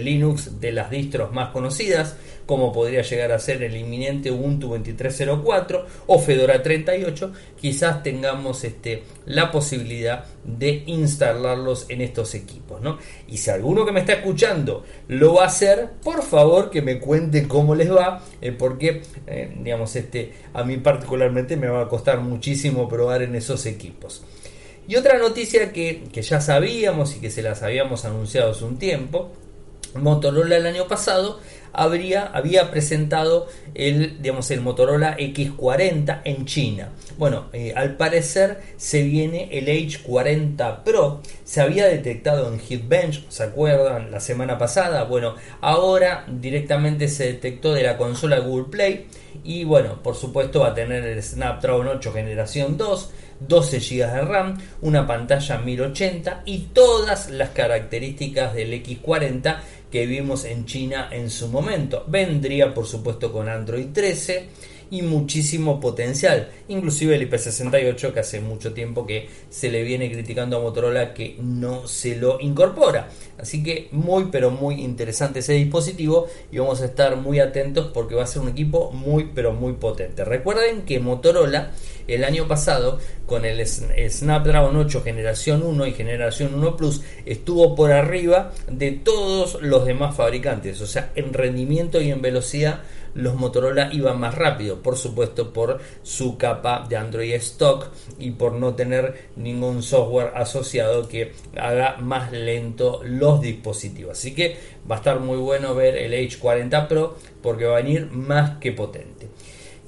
Linux 0.00 0.60
de 0.60 0.72
las 0.72 0.90
distros 0.90 1.30
más 1.30 1.50
conocidas, 1.50 2.16
como 2.46 2.72
podría 2.72 3.02
llegar 3.02 3.32
a 3.32 3.38
ser 3.38 3.62
el 3.62 3.76
inminente 3.76 4.30
Ubuntu 4.30 4.74
23.04 4.74 5.84
o 6.06 6.18
Fedora 6.18 6.62
38, 6.62 7.32
quizás 7.60 8.02
tengamos 8.02 8.64
este, 8.64 9.02
la 9.26 9.50
posibilidad 9.52 10.24
de 10.42 10.84
instalarlos 10.86 11.84
en 11.90 12.00
estos 12.00 12.34
equipos. 12.34 12.80
¿no? 12.80 12.96
Y 13.28 13.36
si 13.36 13.50
alguno 13.50 13.84
que 13.84 13.92
me 13.92 14.00
está 14.00 14.14
escuchando 14.14 14.84
lo 15.08 15.34
va 15.34 15.44
a 15.44 15.48
hacer, 15.48 15.90
por 16.02 16.22
favor 16.22 16.70
que 16.70 16.80
me 16.80 16.98
cuente 16.98 17.46
cómo 17.46 17.74
les 17.74 17.92
va, 17.92 18.24
eh, 18.40 18.52
porque 18.52 19.02
eh, 19.26 19.54
digamos, 19.62 19.94
este, 19.96 20.32
a 20.54 20.64
mí 20.64 20.78
particularmente 20.78 21.58
me 21.58 21.68
va 21.68 21.82
a 21.82 21.88
costar 21.88 22.20
muchísimo 22.20 22.88
probar 22.88 23.20
en 23.20 23.34
esos 23.34 23.66
equipos. 23.66 23.77
Y 24.88 24.96
otra 24.96 25.18
noticia 25.18 25.70
que, 25.72 26.08
ya 26.14 26.40
sabíamos 26.40 27.14
y 27.14 27.20
que 27.20 27.30
se 27.30 27.42
las 27.42 27.62
habíamos 27.62 28.06
anunciado 28.06 28.52
hace 28.52 28.64
un 28.64 28.78
tiempo, 28.78 29.30
Motorola 29.94 30.56
el 30.56 30.66
año 30.66 30.86
pasado 30.86 31.40
habría, 31.72 32.24
había 32.26 32.70
presentado 32.70 33.48
el, 33.74 34.22
digamos, 34.22 34.50
el 34.50 34.62
Motorola 34.62 35.16
X40 35.18 36.22
en 36.24 36.46
China. 36.46 36.92
Bueno, 37.18 37.46
eh, 37.52 37.72
al 37.76 37.96
parecer 37.96 38.60
se 38.76 39.02
viene 39.02 39.48
el 39.52 39.66
H40 39.66 40.82
Pro. 40.84 41.20
Se 41.44 41.60
había 41.60 41.86
detectado 41.86 42.52
en 42.52 42.58
Hitbench, 42.58 43.28
¿se 43.28 43.42
acuerdan? 43.42 44.10
La 44.10 44.20
semana 44.20 44.56
pasada. 44.56 45.04
Bueno, 45.04 45.34
ahora 45.60 46.24
directamente 46.28 47.08
se 47.08 47.26
detectó 47.26 47.74
de 47.74 47.82
la 47.82 47.98
consola 47.98 48.38
Google 48.38 48.70
Play. 48.70 49.06
Y 49.44 49.64
bueno, 49.64 50.02
por 50.02 50.16
supuesto 50.16 50.60
va 50.60 50.68
a 50.68 50.74
tener 50.74 51.04
el 51.04 51.22
Snapdragon 51.22 51.88
8 51.88 52.12
generación 52.12 52.76
2 52.76 53.10
12 53.40 53.80
GB 53.80 54.12
de 54.12 54.20
RAM, 54.22 54.58
una 54.82 55.06
pantalla 55.06 55.58
1080 55.58 56.42
y 56.44 56.58
todas 56.72 57.30
las 57.30 57.50
características 57.50 58.54
del 58.54 58.72
X40 58.82 59.60
que 59.90 60.06
vimos 60.06 60.44
en 60.44 60.66
China 60.66 61.08
en 61.10 61.30
su 61.30 61.48
momento. 61.48 62.04
Vendría 62.08 62.74
por 62.74 62.86
supuesto 62.86 63.32
con 63.32 63.48
Android 63.48 63.86
13 63.92 64.48
y 64.90 65.02
muchísimo 65.02 65.80
potencial. 65.80 66.50
Inclusive 66.68 67.14
el 67.14 67.30
IP68 67.30 68.12
que 68.12 68.20
hace 68.20 68.40
mucho 68.40 68.72
tiempo 68.72 69.06
que 69.06 69.28
se 69.50 69.70
le 69.70 69.82
viene 69.82 70.10
criticando 70.10 70.56
a 70.56 70.60
Motorola 70.60 71.14
que 71.14 71.36
no 71.40 71.86
se 71.86 72.16
lo 72.16 72.40
incorpora. 72.40 73.08
Así 73.38 73.62
que 73.62 73.88
muy 73.92 74.26
pero 74.30 74.50
muy 74.50 74.82
interesante 74.82 75.40
ese 75.40 75.52
dispositivo 75.52 76.26
y 76.50 76.58
vamos 76.58 76.80
a 76.80 76.86
estar 76.86 77.16
muy 77.16 77.40
atentos 77.40 77.90
porque 77.92 78.14
va 78.14 78.24
a 78.24 78.26
ser 78.26 78.42
un 78.42 78.48
equipo 78.48 78.90
muy 78.90 79.30
pero 79.34 79.52
muy 79.52 79.74
potente. 79.74 80.24
Recuerden 80.24 80.82
que 80.82 81.00
Motorola 81.00 81.72
el 82.08 82.24
año 82.24 82.48
pasado 82.48 82.98
con 83.26 83.44
el 83.44 83.64
Snapdragon 83.66 84.74
8 84.76 85.02
generación 85.02 85.62
1 85.62 85.86
y 85.86 85.92
generación 85.92 86.54
1 86.54 86.76
Plus 86.76 87.02
estuvo 87.26 87.74
por 87.74 87.92
arriba 87.92 88.52
de 88.70 88.92
todos 88.92 89.60
los 89.60 89.84
demás 89.84 90.16
fabricantes, 90.16 90.80
o 90.80 90.86
sea, 90.86 91.12
en 91.14 91.32
rendimiento 91.32 92.00
y 92.00 92.10
en 92.10 92.22
velocidad 92.22 92.80
los 93.18 93.34
Motorola 93.34 93.92
iban 93.92 94.20
más 94.20 94.36
rápido, 94.36 94.80
por 94.80 94.96
supuesto 94.96 95.52
por 95.52 95.80
su 96.04 96.38
capa 96.38 96.86
de 96.88 96.96
Android 96.96 97.34
stock 97.34 97.90
y 98.16 98.30
por 98.30 98.52
no 98.52 98.74
tener 98.76 99.28
ningún 99.34 99.82
software 99.82 100.32
asociado 100.36 101.08
que 101.08 101.32
haga 101.56 101.96
más 101.98 102.30
lento 102.30 103.00
los 103.02 103.40
dispositivos. 103.40 104.18
Así 104.18 104.36
que 104.36 104.56
va 104.88 104.94
a 104.94 104.98
estar 104.98 105.18
muy 105.18 105.36
bueno 105.38 105.74
ver 105.74 105.96
el 105.96 106.12
H40 106.12 106.86
Pro 106.86 107.16
porque 107.42 107.64
va 107.64 107.78
a 107.78 107.82
venir 107.82 108.08
más 108.12 108.58
que 108.58 108.70
potente. 108.70 109.28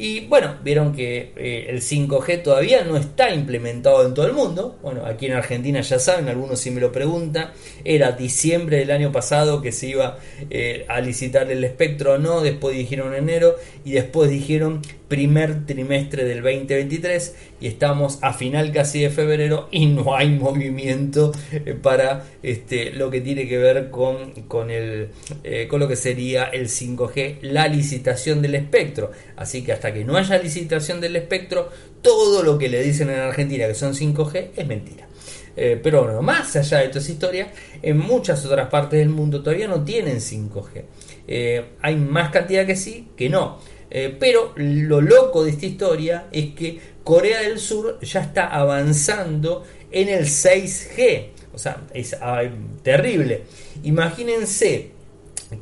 Y 0.03 0.21
bueno, 0.21 0.57
vieron 0.65 0.95
que 0.95 1.35
eh, 1.37 1.67
el 1.69 1.83
5G 1.83 2.43
todavía 2.43 2.85
no 2.85 2.97
está 2.97 3.35
implementado 3.35 4.07
en 4.07 4.15
todo 4.15 4.27
el 4.27 4.33
mundo. 4.33 4.79
Bueno, 4.81 5.05
aquí 5.05 5.27
en 5.27 5.35
Argentina 5.35 5.83
ya 5.83 5.99
saben, 5.99 6.27
algunos 6.31 6.59
si 6.59 6.71
me 6.71 6.81
lo 6.81 6.91
preguntan. 6.91 7.51
Era 7.85 8.13
diciembre 8.13 8.79
del 8.79 8.93
año 8.93 9.13
pasado 9.13 9.61
que 9.61 9.73
se 9.73 9.89
iba 9.89 10.17
eh, 10.49 10.87
a 10.89 11.03
licitar 11.03 11.51
el 11.51 11.63
espectro 11.65 12.15
o 12.15 12.19
no. 12.19 12.41
Después 12.41 12.75
dijeron 12.75 13.15
enero 13.15 13.57
y 13.85 13.91
después 13.91 14.31
dijeron 14.31 14.81
primer 15.11 15.67
trimestre 15.67 16.25
del 16.25 16.41
2023 16.41 17.35
y 17.61 17.67
estamos 17.67 18.21
a 18.23 18.33
final 18.33 18.71
casi 18.71 19.03
de 19.03 19.11
febrero 19.11 19.69
y 19.73 19.87
no 19.87 20.15
hay 20.15 20.31
movimiento 20.31 21.33
eh, 21.51 21.75
para 21.75 22.27
este, 22.45 22.93
lo 22.93 23.11
que 23.11 23.21
tiene 23.21 23.49
que 23.49 23.59
ver 23.59 23.91
con, 23.91 24.31
con, 24.43 24.71
el, 24.71 25.09
eh, 25.43 25.67
con 25.69 25.81
lo 25.81 25.89
que 25.89 25.97
sería 25.97 26.45
el 26.45 26.69
5G, 26.69 27.39
la 27.43 27.67
licitación 27.67 28.41
del 28.41 28.55
espectro. 28.55 29.11
Así 29.37 29.65
que 29.65 29.73
hasta 29.73 29.93
que 29.93 30.05
no 30.05 30.17
haya 30.17 30.39
licitación 30.39 31.01
del 31.01 31.17
espectro, 31.17 31.71
todo 32.03 32.45
lo 32.45 32.57
que 32.57 32.69
le 32.69 32.81
dicen 32.81 33.11
en 33.11 33.19
Argentina 33.19 33.67
que 33.67 33.75
son 33.75 33.95
5G 33.95 34.51
es 34.57 34.67
mentira. 34.67 35.09
Eh, 35.57 35.79
pero 35.83 36.05
bueno, 36.05 36.23
más 36.23 36.55
allá 36.55 36.79
de 36.79 36.89
toda 36.89 37.01
esa 37.01 37.11
historia, 37.11 37.53
en 37.83 37.99
muchas 37.99 38.47
otras 38.47 38.69
partes 38.69 39.01
del 39.01 39.09
mundo 39.09 39.43
todavía 39.43 39.67
no 39.67 39.83
tienen 39.83 40.19
5G. 40.19 41.65
hay 41.83 41.97
más 41.97 42.31
cantidad 42.31 42.65
que 42.65 42.77
sí 42.77 43.09
que 43.17 43.29
no. 43.29 43.59
Eh, 43.91 44.17
pero 44.19 44.53
lo 44.57 45.01
loco 45.01 45.45
de 45.45 45.51
esta 45.51 45.67
historia 45.67 46.27
es 46.31 46.55
que 46.55 46.79
Corea 47.03 47.41
del 47.43 47.59
Sur 47.59 47.99
ya 48.01 48.21
está 48.21 48.47
avanzando 48.47 49.65
en 49.91 50.09
el 50.09 50.27
6G. 50.27 51.29
O 51.53 51.59
sea, 51.59 51.83
es 51.93 52.17
terrible. 52.83 53.43
Imagínense 53.83 54.93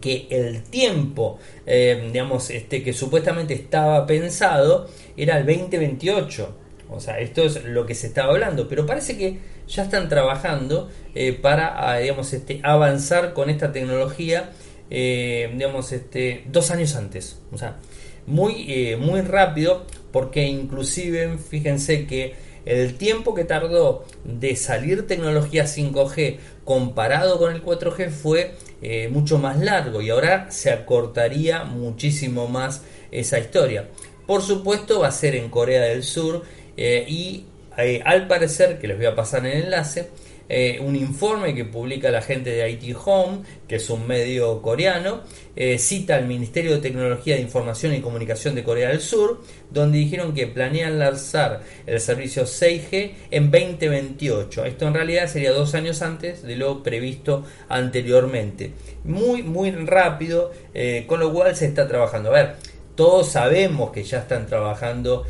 que 0.03 0.27
el 0.29 0.63
tiempo, 0.65 1.39
eh, 1.65 2.11
digamos, 2.13 2.51
este, 2.51 2.83
que 2.83 2.93
supuestamente 2.93 3.55
estaba 3.55 4.07
pensado 4.07 4.89
era 5.17 5.39
el 5.39 5.47
2028. 5.47 6.55
O 6.91 7.01
sea, 7.01 7.19
esto 7.21 7.43
es 7.43 7.65
lo 7.65 7.87
que 7.87 7.95
se 7.95 8.09
estaba 8.09 8.33
hablando, 8.33 8.69
pero 8.69 8.85
parece 8.85 9.17
que 9.17 9.39
ya 9.67 9.85
están 9.85 10.09
trabajando 10.11 10.91
eh, 11.15 11.33
para, 11.33 11.91
ah, 11.91 11.99
digamos, 11.99 12.33
este, 12.35 12.61
avanzar 12.63 13.33
con 13.33 13.49
esta 13.49 13.73
tecnología, 13.73 14.53
digamos, 14.91 15.93
este, 15.93 16.45
dos 16.47 16.71
años 16.71 16.95
antes. 16.97 17.39
O 17.53 17.59
sea, 17.59 17.77
muy, 18.29 18.67
eh, 18.69 18.97
muy 18.97 19.23
rápido 19.23 19.87
porque 20.13 20.47
inclusive 20.47 21.39
fíjense 21.39 22.07
que 22.07 22.35
el 22.65 22.95
tiempo 22.95 23.35
que 23.35 23.45
tardó 23.45 24.05
de 24.25 24.55
salir 24.55 25.07
tecnología 25.07 25.65
5G 25.65 26.39
comparado 26.65 27.39
con 27.39 27.55
el 27.55 27.63
4G 27.63 28.11
fue 28.11 28.55
eh, 28.83 29.09
mucho 29.11 29.39
más 29.39 29.59
largo 29.59 30.03
y 30.03 30.11
ahora 30.11 30.51
se 30.51 30.71
acortaría 30.71 31.65
muchísimo 31.65 32.47
más 32.47 32.83
esa 33.11 33.39
historia. 33.39 33.89
Por 34.27 34.43
supuesto 34.43 35.01
va 35.01 35.09
a 35.09 35.13
ser 35.13 35.35
en 35.35 35.49
Corea 35.49 35.83
del 35.83 36.03
Sur 36.03 36.43
eh, 36.77 37.07
y 37.09 37.47
al 38.05 38.27
parecer, 38.27 38.79
que 38.79 38.89
les 38.89 38.97
voy 38.97 39.07
a 39.07 39.15
pasar 39.15 39.47
el 39.47 39.65
enlace, 39.65 40.11
eh, 40.49 40.81
un 40.81 40.97
informe 40.97 41.55
que 41.55 41.67
publica 41.67 42.11
la 42.11 42.23
gente 42.23 42.51
de 42.51 42.71
IT 42.71 42.97
Home, 43.05 43.43
que 43.67 43.77
es 43.77 43.91
un 43.91 44.07
medio 44.07 44.63
coreano, 44.63 45.21
eh, 45.55 45.79
cita 45.79 46.15
al 46.15 46.27
Ministerio 46.27 46.73
de 46.73 46.79
Tecnología 46.79 47.35
de 47.35 47.43
Información 47.43 47.95
y 47.95 48.01
Comunicación 48.01 48.55
de 48.55 48.65
Corea 48.65 48.89
del 48.89 49.01
Sur, 49.01 49.43
donde 49.71 49.99
dijeron 49.99 50.33
que 50.33 50.47
planean 50.47 50.99
lanzar 50.99 51.61
el 51.87 52.01
servicio 52.01 52.45
6G 52.45 53.13
en 53.31 53.51
2028. 53.51 54.65
Esto 54.65 54.87
en 54.87 54.95
realidad 54.95 55.29
sería 55.29 55.53
dos 55.53 55.75
años 55.75 56.01
antes 56.01 56.43
de 56.43 56.57
lo 56.57 56.83
previsto 56.83 57.45
anteriormente. 57.69 58.73
Muy, 59.05 59.43
muy 59.43 59.71
rápido, 59.71 60.53
eh, 60.73 61.05
con 61.07 61.21
lo 61.21 61.31
cual 61.31 61.55
se 61.57 61.67
está 61.67 61.87
trabajando. 61.87 62.31
A 62.31 62.33
ver, 62.33 62.57
todos 62.95 63.29
sabemos 63.29 63.91
que 63.91 64.03
ya 64.03 64.21
están 64.21 64.47
trabajando 64.47 65.27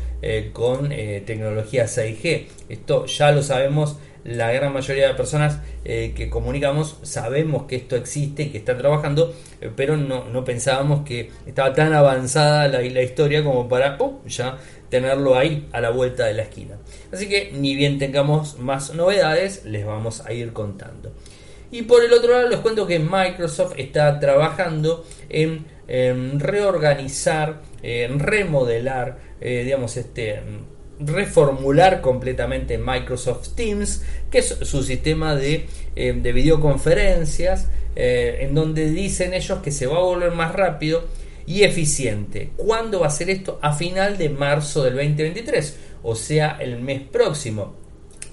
con 0.53 0.89
tecnología 0.89 1.85
6G. 1.85 2.47
Esto 2.67 3.05
ya 3.05 3.31
lo 3.31 3.41
sabemos 3.41 3.97
la 4.29 4.51
gran 4.51 4.71
mayoría 4.73 5.07
de 5.07 5.13
personas 5.15 5.59
eh, 5.83 6.13
que 6.15 6.29
comunicamos 6.29 6.97
sabemos 7.03 7.63
que 7.63 7.75
esto 7.75 7.95
existe 7.95 8.43
y 8.43 8.49
que 8.49 8.59
están 8.59 8.77
trabajando, 8.77 9.33
eh, 9.59 9.71
pero 9.75 9.97
no, 9.97 10.43
pensábamos 10.45 11.05
que 11.05 11.31
estaba 11.45 11.73
tan 11.73 11.93
avanzada 11.93 12.67
la, 12.67 12.81
la 12.81 13.01
historia 13.01 13.43
como 13.43 13.67
para 13.67 13.97
ya 14.27 14.57
tenerlo 14.89 15.35
ahí 15.35 15.67
a 15.71 15.81
la 15.81 15.89
vuelta 15.89 16.25
de 16.25 16.33
la 16.33 16.43
esquina. 16.43 16.77
Así 17.11 17.27
que 17.27 17.51
ni 17.53 17.75
bien 17.75 17.97
tengamos 17.97 18.59
más 18.59 18.93
novedades, 18.93 19.65
les 19.65 19.85
vamos 19.85 20.25
a 20.25 20.33
ir 20.33 20.53
contando. 20.53 21.11
Y 21.71 21.83
por 21.83 22.03
el 22.03 22.13
otro 22.13 22.31
lado 22.33 22.49
les 22.49 22.59
cuento 22.59 22.87
que 22.87 22.99
Microsoft 22.99 23.73
está 23.77 24.19
trabajando 24.19 25.05
en, 25.29 25.65
reorganizar, 26.39 27.61
en 27.83 28.19
remodelar, 28.19 29.17
eh, 29.41 29.63
digamos, 29.63 29.95
este 29.97 30.41
reformular 30.99 32.01
completamente 32.01 32.77
Microsoft 32.77 33.49
Teams, 33.55 34.03
que 34.29 34.39
es 34.39 34.47
su 34.47 34.83
sistema 34.83 35.35
de, 35.35 35.67
eh, 35.95 36.11
videoconferencias, 36.11 37.67
eh, 37.95 38.39
en 38.41 38.53
donde 38.53 38.89
dicen 38.89 39.33
ellos 39.33 39.59
que 39.59 39.71
se 39.71 39.87
va 39.87 39.97
a 39.97 40.01
volver 40.01 40.31
más 40.31 40.53
rápido 40.53 41.03
y 41.45 41.63
eficiente. 41.63 42.51
¿Cuándo 42.57 42.99
va 42.99 43.07
a 43.07 43.11
ser 43.11 43.29
esto? 43.29 43.59
A 43.61 43.73
final 43.73 44.17
de 44.17 44.29
marzo 44.29 44.83
del 44.83 44.95
2023, 44.95 45.77
o 46.03 46.15
sea, 46.15 46.57
el 46.59 46.79
mes 46.79 47.01
próximo. 47.01 47.75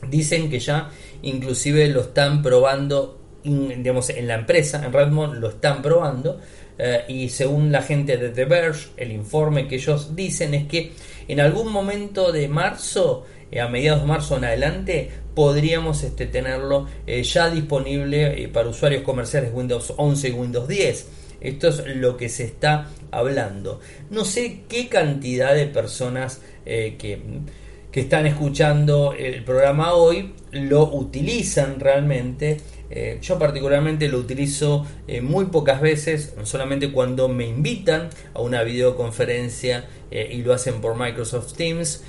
Dicen 0.09 0.51
que 0.51 0.61
ya 0.61 0.91
inclusive 1.23 1.89
lo 1.89 2.03
están 2.03 2.43
probando 2.43 3.21
digamos, 3.47 4.11
en 4.11 4.27
la 4.27 4.35
empresa, 4.35 4.85
en 4.85 4.93
Redmond 4.93 5.35
lo 5.39 5.51
están 5.51 5.83
probando. 5.83 6.41
Eh, 6.79 7.05
y 7.09 7.29
según 7.29 7.73
la 7.73 7.83
gente 7.83 8.17
de 8.17 8.31
The 8.31 8.45
Verge, 8.45 8.89
el 8.97 9.13
informe 9.13 9.67
que 9.67 9.77
ellos 9.77 10.15
dicen 10.15 10.55
es 10.55 10.67
que 10.67 10.93
en 11.29 11.41
algún 11.41 11.73
momento 11.73 12.33
de 12.33 12.49
marzo, 12.49 13.25
eh, 13.51 13.61
a 13.61 13.69
mediados 13.69 14.03
de 14.03 14.07
marzo 14.07 14.37
en 14.37 14.45
adelante, 14.45 15.11
podríamos 15.35 16.03
este, 16.03 16.27
tenerlo 16.27 16.87
eh, 17.07 17.23
ya 17.23 17.51
disponible 17.51 18.43
eh, 18.43 18.49
para 18.49 18.69
usuarios 18.69 19.03
comerciales 19.03 19.51
Windows 19.53 19.93
11 19.97 20.29
y 20.29 20.33
Windows 20.33 20.69
10. 20.69 21.09
Esto 21.41 21.69
es 21.69 21.97
lo 21.97 22.17
que 22.17 22.29
se 22.29 22.45
está 22.45 22.89
hablando. 23.11 23.81
No 24.11 24.25
sé 24.25 24.63
qué 24.69 24.89
cantidad 24.89 25.55
de 25.55 25.67
personas 25.67 26.41
que, 26.65 27.21
que 27.93 28.01
están 28.01 28.27
escuchando 28.27 29.13
el 29.13 29.45
programa 29.45 29.93
hoy 29.93 30.35
lo 30.51 30.85
utilizan 30.93 31.79
realmente 31.79 32.57
eh, 32.89 33.19
yo 33.21 33.39
particularmente 33.39 34.09
lo 34.09 34.19
utilizo 34.19 34.87
eh, 35.09 35.21
muy 35.21 35.47
pocas 35.47 35.81
veces, 35.81 36.35
solamente 36.45 36.93
cuando 36.93 37.29
me 37.29 37.47
invitan 37.47 38.11
a 38.33 38.41
una 38.41 38.63
videoconferencia 38.63 39.87
eh, 40.11 40.31
y 40.33 40.43
lo 40.43 40.55
hacen 40.55 40.81
por 40.81 40.97
Microsoft 40.97 41.55
Teams. 41.55 42.05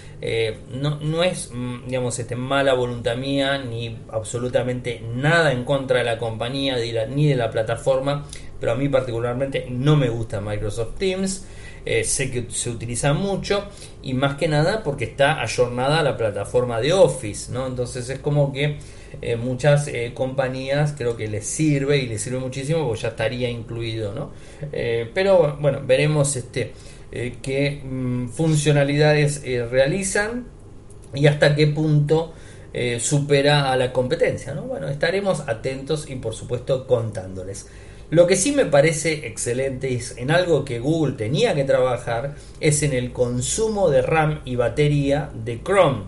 No, 0.71 0.99
no, 0.99 1.23
es, 1.23 1.51
mm, 1.53 1.87
digamos, 1.87 2.17
este, 2.19 2.35
mala 2.35 2.73
voluntad 2.73 3.17
mía 3.17 3.59
ni 3.59 3.97
absolutamente 4.11 5.01
nada 5.15 5.51
en 5.51 5.63
contra 5.63 5.99
de 5.99 6.05
la 6.05 6.17
compañía 6.17 6.77
ni 7.07 7.27
de 7.27 7.35
la 7.35 7.51
plataforma, 7.51 8.25
pero 8.59 8.71
a 8.71 8.75
mí 8.75 8.89
particularmente 8.89 9.67
no 9.69 9.95
me 9.95 10.09
gusta 10.09 10.41
Microsoft 10.41 10.95
Teams. 10.97 11.45
sé 12.03 12.31
que 12.31 12.47
se 12.49 12.69
utiliza 12.69 13.13
mucho 13.13 13.63
y 14.03 14.13
más 14.13 14.35
que 14.35 14.49
nada 14.49 14.83
porque 14.83 15.05
está 15.05 15.41
ayornada 15.41 15.99
a 15.99 16.03
la 16.03 16.17
plataforma 16.17 16.81
de 16.81 16.91
Office, 16.91 17.49
¿no? 17.51 17.65
Entonces 17.65 18.09
es 18.09 18.19
como 18.19 18.51
que 18.51 18.77
eh, 19.21 19.35
muchas 19.35 19.87
eh, 19.87 20.11
compañías 20.13 20.93
creo 20.97 21.17
que 21.17 21.27
les 21.27 21.45
sirve 21.45 21.97
y 21.97 22.07
les 22.07 22.21
sirve 22.21 22.39
muchísimo 22.39 22.85
porque 22.85 23.01
ya 23.01 23.09
estaría 23.09 23.49
incluido, 23.49 24.13
¿no? 24.13 24.31
Eh, 24.71 25.09
pero 25.13 25.57
bueno, 25.59 25.81
veremos 25.85 26.35
este 26.35 26.73
qué 27.41 27.81
mm, 27.83 28.27
funcionalidades 28.29 29.41
realizan 29.71 30.47
y 31.13 31.27
hasta 31.27 31.55
qué 31.55 31.67
punto 31.67 32.33
supera 32.99 33.71
a 33.71 33.77
la 33.77 33.91
competencia, 33.91 34.53
¿no? 34.53 34.63
Bueno, 34.63 34.87
estaremos 34.87 35.47
atentos 35.47 36.07
y 36.09 36.15
por 36.15 36.35
supuesto 36.35 36.85
contándoles. 36.85 37.65
Lo 38.09 38.25
que 38.25 38.37
sí 38.37 38.53
me 38.53 38.65
parece 38.65 39.27
excelente 39.27 39.93
es 39.93 40.15
en 40.17 40.31
algo 40.31 40.63
que 40.63 40.79
Google 40.79 41.15
tenía 41.15 41.53
que 41.55 41.65
trabajar 41.65 42.35
es 42.61 42.81
en 42.83 42.93
el 42.93 43.11
consumo 43.11 43.89
de 43.89 44.01
RAM 44.01 44.39
y 44.45 44.55
batería 44.55 45.29
de 45.33 45.61
Chrome. 45.61 46.03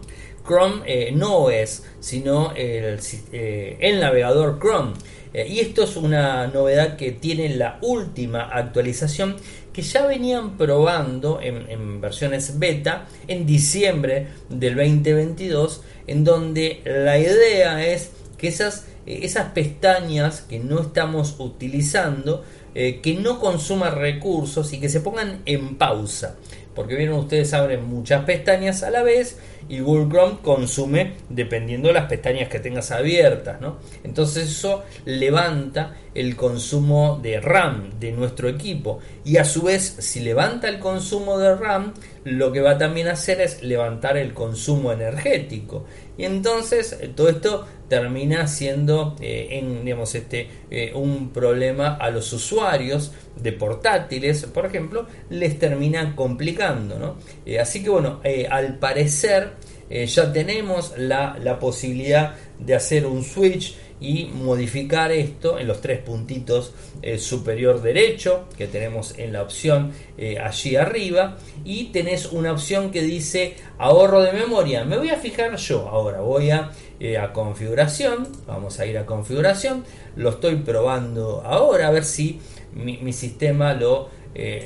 Chrome 0.50 0.82
eh, 0.88 1.12
no 1.14 1.52
es, 1.52 1.84
sino 2.00 2.54
el, 2.56 3.00
eh, 3.32 3.98
navegador 4.02 4.58
Chrome. 4.60 4.94
Eh, 5.32 5.48
y 5.48 5.60
esto 5.60 5.84
es 5.84 5.96
una 5.96 6.48
novedad 6.48 6.98
que 6.98 7.12
tiene 7.12 7.50
la 7.50 7.78
última 7.84 8.50
actualización 8.50 9.36
que 9.72 9.84
ya 9.84 10.08
venían 10.08 10.58
probando 10.58 11.40
en, 11.40 12.02
versiones 12.02 12.58
beta 12.58 13.06
en 13.28 13.46
diciembre 13.46 14.28
del 14.50 14.76
2022, 14.76 15.84
en 16.08 16.24
donde 16.24 16.82
la 16.84 17.20
idea 17.20 17.86
es 17.86 18.12
que 18.40 18.48
esas, 18.48 18.88
esas 19.06 19.52
pestañas 19.52 20.42
que 20.42 20.58
no 20.58 20.82
estamos 20.82 21.36
utilizando, 21.38 22.44
que 22.74 23.20
no 23.22 23.40
consuman 23.40 23.96
recursos 23.96 24.74
y 24.74 24.80
que 24.80 24.90
se 24.90 25.02
pongan 25.02 25.44
en 25.46 25.78
pausa. 25.78 26.36
Porque 26.74 26.96
vieron 26.96 27.20
ustedes 27.20 27.54
abren 27.54 27.86
muchas 27.86 28.26
pestañas 28.26 28.84
a 28.84 28.90
la 28.90 29.04
vez 29.04 29.38
y 29.70 29.80
Google 29.80 30.10
Chrome 30.10 30.38
consume 30.42 31.14
dependiendo 31.30 31.88
de 31.88 31.94
las 31.94 32.08
pestañas 32.08 32.50
que 32.50 32.60
tengas 32.60 32.92
abiertas, 32.92 33.62
¿no? 33.62 33.78
Entonces 34.04 34.50
eso 34.50 34.84
levanta 35.06 35.96
el 36.16 36.36
consumo 36.36 37.20
de 37.22 37.40
RAM 37.40 38.00
de 38.00 38.12
nuestro 38.12 38.50
equipo 38.50 39.00
y 39.24 39.38
a 39.38 39.46
su 39.46 39.62
vez 39.62 39.96
si 40.00 40.20
levanta 40.22 40.68
el 40.68 40.80
consumo 40.80 41.38
de 41.38 41.56
RAM 41.56 41.94
lo 42.24 42.52
que 42.52 42.62
va 42.62 42.78
también 42.78 43.08
a 43.08 43.14
hacer 43.14 43.40
es 43.42 43.64
levantar 43.64 44.18
el 44.18 44.34
consumo 44.34 44.92
energético 44.92 45.86
y 46.18 46.26
entonces 46.26 46.98
eh, 47.00 47.10
todo 47.16 47.30
esto 47.30 47.66
termina 47.88 48.46
siendo 48.48 49.16
eh, 49.22 49.64
digamos, 49.84 50.14
este, 50.14 50.50
eh, 50.70 50.92
un 50.94 51.30
problema 51.30 51.96
a 51.96 52.12
los 52.12 52.34
usuarios 52.34 53.14
de 53.36 53.54
portátiles, 53.54 54.46
por 54.48 54.66
ejemplo, 54.66 55.08
les 55.30 55.58
termina 55.58 56.16
complicando. 56.16 57.00
¿no? 57.00 57.16
así 57.60 57.82
que 57.82 57.90
bueno, 57.90 58.20
al 58.50 58.78
parecer 58.78 59.54
ya 59.90 60.32
tenemos 60.32 60.94
la, 60.98 61.38
la 61.42 61.58
posibilidad 61.58 62.36
de 62.60 62.76
hacer 62.76 63.06
un 63.06 63.24
switch 63.24 63.76
y 64.02 64.26
modificar 64.34 65.12
esto 65.12 65.60
en 65.60 65.68
los 65.68 65.82
tres 65.82 66.00
puntitos 66.00 66.74
eh, 67.02 67.18
superior 67.18 67.82
derecho 67.82 68.46
que 68.58 68.68
tenemos 68.68 69.18
en 69.18 69.34
la 69.34 69.42
opción 69.42 69.92
eh, 70.18 70.38
allí 70.40 70.76
arriba. 70.76 71.38
Y 71.66 71.86
tenés 71.86 72.28
una 72.28 72.52
opción 72.52 72.92
que 72.92 73.02
dice 73.02 73.56
ahorro 73.78 74.22
de 74.22 74.32
memoria. 74.32 74.86
Me 74.86 74.98
voy 74.98 75.10
a 75.10 75.18
fijar 75.18 75.56
yo 75.58 75.88
ahora 75.90 76.22
voy 76.22 76.52
a, 76.52 76.72
eh, 77.00 77.18
a 77.18 77.34
configuración. 77.34 78.28
Vamos 78.48 78.80
a 78.80 78.86
ir 78.86 78.98
a 78.98 79.06
configuración. 79.06 79.84
Lo 80.16 80.30
estoy 80.30 80.56
probando 80.58 81.42
ahora 81.46 81.88
a 81.88 81.92
ver 81.92 82.06
si 82.06 82.40
mi, 82.74 83.14
sistema 83.14 83.74
lo, 83.74 84.10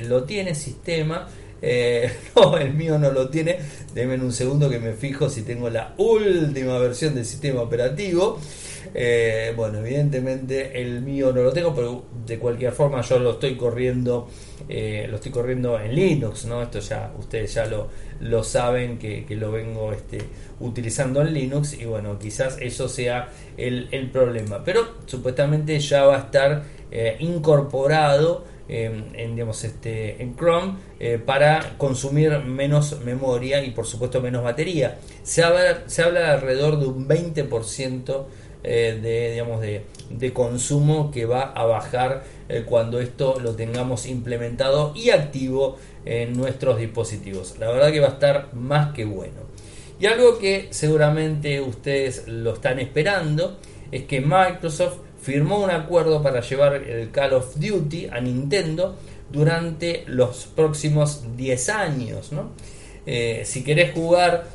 lo 0.03 0.23
tiene 0.25 0.55
sistema 0.55 1.27
no, 2.36 2.58
el 2.58 2.73
mío 2.73 2.99
no 2.99 3.12
lo 3.12 3.30
tiene. 3.30 3.58
Denme 3.93 4.15
un 4.15 4.34
segundo 4.34 4.69
que 4.69 4.80
me 4.80 4.93
fijo 4.93 5.30
si 5.30 5.43
tengo 5.43 5.69
la 5.69 5.93
última 5.97 6.78
versión 6.78 7.15
del 7.15 7.26
sistema 7.26 7.62
operativo. 7.62 8.39
Eh, 8.93 9.54
bueno, 9.56 9.80
evidentemente 9.80 10.82
el 10.82 11.02
mío 11.02 11.32
no 11.32 11.41
lo 11.41 11.54
tengo, 11.54 11.73
pero 11.73 12.06
de 12.26 12.38
cualquier 12.38 12.73
forma 12.73 13.02
yo 13.02 13.19
lo 13.19 13.32
estoy 13.32 13.56
corriendo, 13.56 14.28
eh, 14.69 15.08
lo 15.10 15.15
estoy 15.15 15.32
corriendo 15.32 15.80
en 15.80 15.95
Linux, 15.95 16.45
¿no? 16.45 16.62
Esto 16.62 16.80
ya, 16.80 17.12
ustedes 17.17 17.54
ya 17.54 17.65
lo, 17.65 17.89
lo 18.19 18.43
saben 18.43 18.97
que, 18.97 19.26
lo 19.30 19.52
vengo 19.52 19.93
este, 19.93 20.19
utilizando 20.60 21.21
en 21.21 21.34
Linux 21.34 21.73
y 21.73 21.86
bueno, 21.86 22.19
quizás 22.19 22.58
eso 22.60 22.88
sea 22.88 23.30
el, 23.58 24.10
problema. 24.12 24.63
Pero 24.63 24.95
supuestamente 25.06 25.80
ya 25.80 26.04
va 26.06 26.17
a 26.17 26.19
estar 26.19 26.63
eh, 26.91 27.15
incorporado 27.19 28.45
en, 28.73 29.36
digamos, 29.36 29.63
este, 29.63 30.21
en 30.21 30.36
Chrome 30.36 30.77
eh, 30.99 31.19
para 31.23 31.77
consumir 31.77 32.39
menos 32.39 32.99
memoria 33.01 33.63
y 33.63 33.69
por 33.69 33.86
supuesto 33.86 34.19
menos 34.19 34.43
batería. 34.43 34.97
Se 35.21 35.43
habla, 35.43 35.83
se 35.86 36.01
habla 36.01 36.21
de 36.21 36.25
alrededor 36.27 36.79
de 36.79 36.88
un 36.88 37.07
20% 37.07 38.25
eh, 38.63 38.99
de, 39.01 39.31
digamos, 39.31 39.62
de, 39.62 39.86
de, 40.09 40.33
consumo 40.33 41.12
que 41.12 41.25
va 41.25 41.51
a 41.51 41.65
bajar 41.65 42.23
eh, 42.49 42.63
cuando 42.65 42.99
esto 42.99 43.39
lo 43.39 43.55
tengamos 43.55 44.07
implementado 44.07 44.93
y 44.95 45.12
activo 45.12 45.77
en 46.05 46.33
nuestros 46.33 46.79
dispositivos. 46.79 47.59
La 47.59 47.69
verdad 47.69 47.91
que 47.91 47.99
va 47.99 48.07
a 48.07 48.12
estar 48.12 48.53
más 48.53 48.93
que 48.93 49.05
bueno. 49.05 49.41
Y 49.99 50.07
algo 50.07 50.39
que 50.39 50.69
seguramente 50.71 51.62
ustedes 51.62 52.27
lo 52.27 52.53
están 52.53 52.79
esperando 52.79 53.59
es 53.91 54.05
que 54.05 54.19
Microsoft 54.19 54.97
firmó 55.23 55.63
un 55.63 55.71
acuerdo 55.71 56.21
para 56.21 56.41
llevar 56.41 56.75
el 56.75 57.09
Call 57.12 57.33
of 57.33 57.55
Duty 57.55 58.07
a 58.12 58.19
Nintendo 58.19 58.97
durante 59.31 60.03
los 60.07 60.47
próximos 60.53 61.23
10 61.38 61.69
años. 61.69 62.31
Eh, 63.05 63.43
si 63.45 63.63
querés 63.63 63.93
jugar 63.93 64.47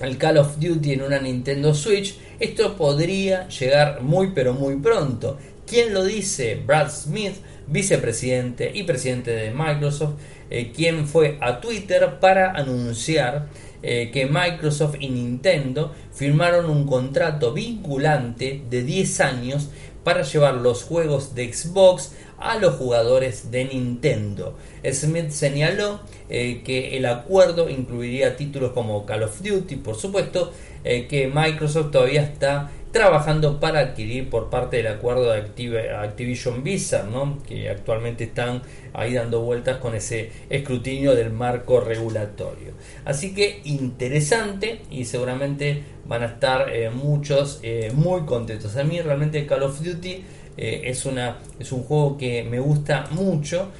el 0.00 0.16
Call 0.16 0.38
of 0.38 0.58
Duty 0.58 0.94
en 0.94 1.02
una 1.02 1.18
Nintendo 1.18 1.74
Switch, 1.74 2.18
esto 2.40 2.74
podría 2.74 3.48
llegar 3.48 4.00
muy 4.00 4.32
pero 4.34 4.54
muy 4.54 4.76
pronto. 4.76 5.36
¿Quién 5.66 5.92
lo 5.92 6.02
dice? 6.02 6.54
Brad 6.66 6.90
Smith, 6.90 7.34
vicepresidente 7.66 8.72
y 8.74 8.84
presidente 8.84 9.32
de 9.32 9.50
Microsoft, 9.50 10.14
eh, 10.48 10.72
quien 10.74 11.06
fue 11.06 11.36
a 11.42 11.60
Twitter 11.60 12.18
para 12.18 12.52
anunciar 12.52 13.48
eh, 13.82 14.10
que 14.12 14.26
Microsoft 14.26 14.96
y 14.98 15.08
Nintendo 15.08 15.94
firmaron 16.12 16.68
un 16.68 16.86
contrato 16.86 17.52
vinculante 17.52 18.62
de 18.68 18.82
10 18.82 19.20
años 19.20 19.68
para 20.08 20.22
llevar 20.22 20.54
los 20.54 20.84
juegos 20.84 21.34
de 21.34 21.52
Xbox 21.52 22.12
a 22.38 22.56
los 22.56 22.76
jugadores 22.76 23.50
de 23.50 23.66
Nintendo. 23.66 24.56
Smith 24.90 25.28
señaló 25.28 26.00
eh, 26.30 26.62
que 26.64 26.96
el 26.96 27.04
acuerdo 27.04 27.68
incluiría 27.68 28.34
títulos 28.34 28.72
como 28.72 29.04
Call 29.04 29.24
of 29.24 29.42
Duty, 29.42 29.76
por 29.76 29.96
supuesto, 29.96 30.50
eh, 30.82 31.06
que 31.08 31.26
Microsoft 31.28 31.90
todavía 31.90 32.22
está 32.22 32.70
trabajando 32.92 33.60
para 33.60 33.80
adquirir 33.80 34.30
por 34.30 34.50
parte 34.50 34.78
del 34.78 34.86
acuerdo 34.86 35.30
de 35.30 35.90
Activision 35.94 36.62
Blizzard, 36.62 37.08
¿no? 37.08 37.38
que 37.46 37.68
actualmente 37.68 38.24
están 38.24 38.62
ahí 38.94 39.14
dando 39.14 39.42
vueltas 39.42 39.78
con 39.78 39.94
ese 39.94 40.30
escrutinio 40.48 41.14
del 41.14 41.30
marco 41.30 41.80
regulatorio. 41.80 42.72
Así 43.04 43.34
que 43.34 43.60
interesante 43.64 44.80
y 44.90 45.04
seguramente 45.04 45.82
van 46.06 46.22
a 46.22 46.26
estar 46.26 46.70
eh, 46.70 46.90
muchos 46.90 47.60
eh, 47.62 47.92
muy 47.94 48.22
contentos. 48.22 48.76
A 48.76 48.84
mí 48.84 49.00
realmente 49.00 49.46
Call 49.46 49.62
of 49.64 49.82
Duty 49.82 50.24
eh, 50.56 50.82
es, 50.84 51.04
una, 51.04 51.38
es 51.58 51.70
un 51.72 51.82
juego 51.82 52.16
que 52.16 52.42
me 52.44 52.58
gusta 52.58 53.06
mucho 53.10 53.70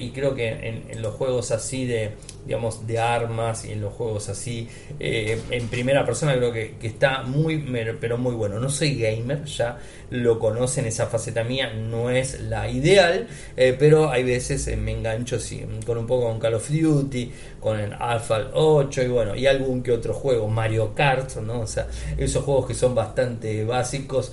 y 0.00 0.10
creo 0.10 0.34
que 0.34 0.48
en 0.88 1.02
los 1.02 1.14
juegos 1.14 1.52
así 1.52 1.86
de, 1.86 2.10
digamos, 2.48 2.86
de 2.86 2.98
armas 2.98 3.66
y 3.66 3.72
en 3.72 3.82
los 3.82 3.92
juegos 3.92 4.30
así 4.30 4.66
eh, 4.98 5.38
en 5.50 5.68
primera 5.68 6.06
persona 6.06 6.34
creo 6.34 6.50
que, 6.50 6.76
está 6.82 7.22
muy, 7.22 7.58
pero 8.00 8.16
muy 8.16 8.34
bueno. 8.34 8.58
No 8.58 8.70
soy 8.70 8.98
gamer, 8.98 9.44
ya 9.44 9.78
lo 10.10 10.38
conocen, 10.38 10.86
esa 10.86 11.06
faceta 11.08 11.44
mía 11.44 11.70
no 11.74 12.08
es 12.08 12.40
la 12.40 12.70
ideal, 12.70 13.28
eh, 13.54 13.76
pero 13.78 14.10
hay 14.10 14.22
veces 14.22 14.66
eh, 14.66 14.78
me 14.78 14.92
engancho 14.92 15.38
sí, 15.38 15.62
con 15.84 15.98
un 15.98 16.06
poco 16.06 16.24
con 16.24 16.40
Call 16.40 16.54
of 16.54 16.70
Duty, 16.70 17.30
con 17.60 17.78
el 17.78 17.92
Alpha 17.92 18.48
8 18.54 19.02
y 19.02 19.08
bueno, 19.08 19.36
y 19.36 19.46
algún 19.46 19.82
que 19.82 19.92
otro 19.92 20.14
juego, 20.14 20.48
Mario 20.48 20.94
Kart, 20.94 21.36
¿no? 21.36 21.60
O 21.60 21.66
sea, 21.66 21.86
esos 22.16 22.42
juegos 22.44 22.66
que 22.66 22.74
son 22.74 22.94
bastante 22.94 23.62
básicos 23.66 24.32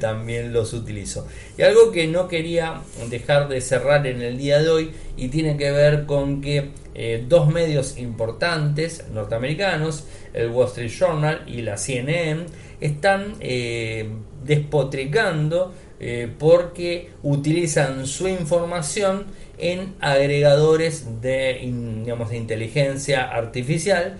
también 0.00 0.52
los 0.52 0.72
utilizo. 0.72 1.28
Y 1.56 1.62
algo 1.62 1.92
que 1.92 2.08
no 2.08 2.26
quería 2.26 2.80
dejar 3.08 3.48
de 3.48 3.60
cerrar 3.60 4.04
en 4.08 4.20
el 4.20 4.36
día 4.36 4.60
de 4.60 4.68
hoy 4.68 4.90
y 5.16 5.28
tiene 5.28 5.56
que 5.56 5.70
ver 5.70 6.06
con 6.06 6.40
que 6.40 6.81
eh, 6.94 7.24
dos 7.26 7.48
medios 7.48 7.96
importantes 7.96 9.04
norteamericanos, 9.12 10.04
el 10.34 10.50
Wall 10.50 10.66
Street 10.66 10.90
Journal 10.90 11.42
y 11.46 11.62
la 11.62 11.78
CNN, 11.78 12.44
están 12.80 13.34
eh, 13.40 14.08
despotricando 14.44 15.72
eh, 16.00 16.30
porque 16.38 17.10
utilizan 17.22 18.06
su 18.06 18.28
información 18.28 19.24
en 19.56 19.94
agregadores 20.00 21.22
de, 21.22 21.60
digamos, 21.62 22.30
de 22.30 22.36
inteligencia 22.36 23.22
artificial 23.30 24.18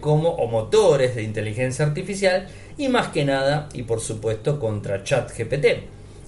como 0.00 0.30
o 0.30 0.48
motores 0.48 1.14
de 1.14 1.22
inteligencia 1.22 1.84
artificial 1.84 2.48
y 2.78 2.88
más 2.88 3.08
que 3.08 3.24
nada 3.24 3.68
y 3.72 3.82
por 3.84 4.00
supuesto 4.00 4.58
contra 4.58 5.04
ChatGPT. 5.04 5.66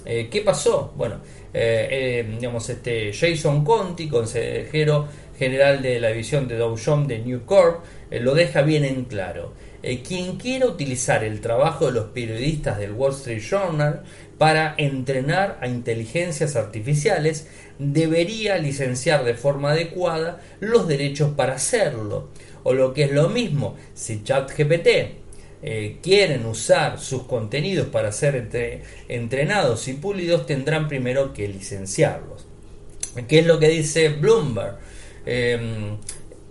¿Qué 0.04 0.42
pasó? 0.44 0.92
Bueno, 0.94 1.16
digamos, 1.52 2.68
este 2.70 3.12
Jason 3.12 3.64
Conti, 3.64 4.08
consejero 4.08 5.08
general 5.38 5.82
de 5.82 6.00
la 6.00 6.08
división 6.08 6.48
de 6.48 6.56
Dow 6.56 6.76
Jones 6.82 7.08
de 7.08 7.18
New 7.18 7.44
Corp, 7.44 7.84
eh, 8.10 8.20
lo 8.20 8.34
deja 8.34 8.62
bien 8.62 8.84
en 8.84 9.04
claro. 9.04 9.52
Eh, 9.82 10.02
quien 10.02 10.36
quiera 10.36 10.66
utilizar 10.66 11.24
el 11.24 11.40
trabajo 11.40 11.86
de 11.86 11.92
los 11.92 12.06
periodistas 12.06 12.78
del 12.78 12.92
Wall 12.92 13.12
Street 13.12 13.42
Journal 13.42 14.02
para 14.38 14.74
entrenar 14.78 15.58
a 15.60 15.68
inteligencias 15.68 16.56
artificiales 16.56 17.48
debería 17.78 18.56
licenciar 18.56 19.24
de 19.24 19.34
forma 19.34 19.72
adecuada 19.72 20.40
los 20.60 20.88
derechos 20.88 21.32
para 21.36 21.56
hacerlo. 21.56 22.30
O 22.62 22.72
lo 22.72 22.94
que 22.94 23.04
es 23.04 23.12
lo 23.12 23.28
mismo, 23.28 23.76
si 23.92 24.22
ChatGPT 24.22 24.88
eh, 25.62 25.98
quieren 26.02 26.46
usar 26.46 26.98
sus 26.98 27.24
contenidos 27.24 27.88
para 27.88 28.10
ser 28.10 28.48
entrenados 29.08 29.86
y 29.88 29.94
pulidos, 29.94 30.46
tendrán 30.46 30.88
primero 30.88 31.34
que 31.34 31.46
licenciarlos. 31.46 32.46
¿Qué 33.28 33.40
es 33.40 33.46
lo 33.46 33.58
que 33.58 33.68
dice 33.68 34.08
Bloomberg? 34.08 34.78
Em, 35.26 35.96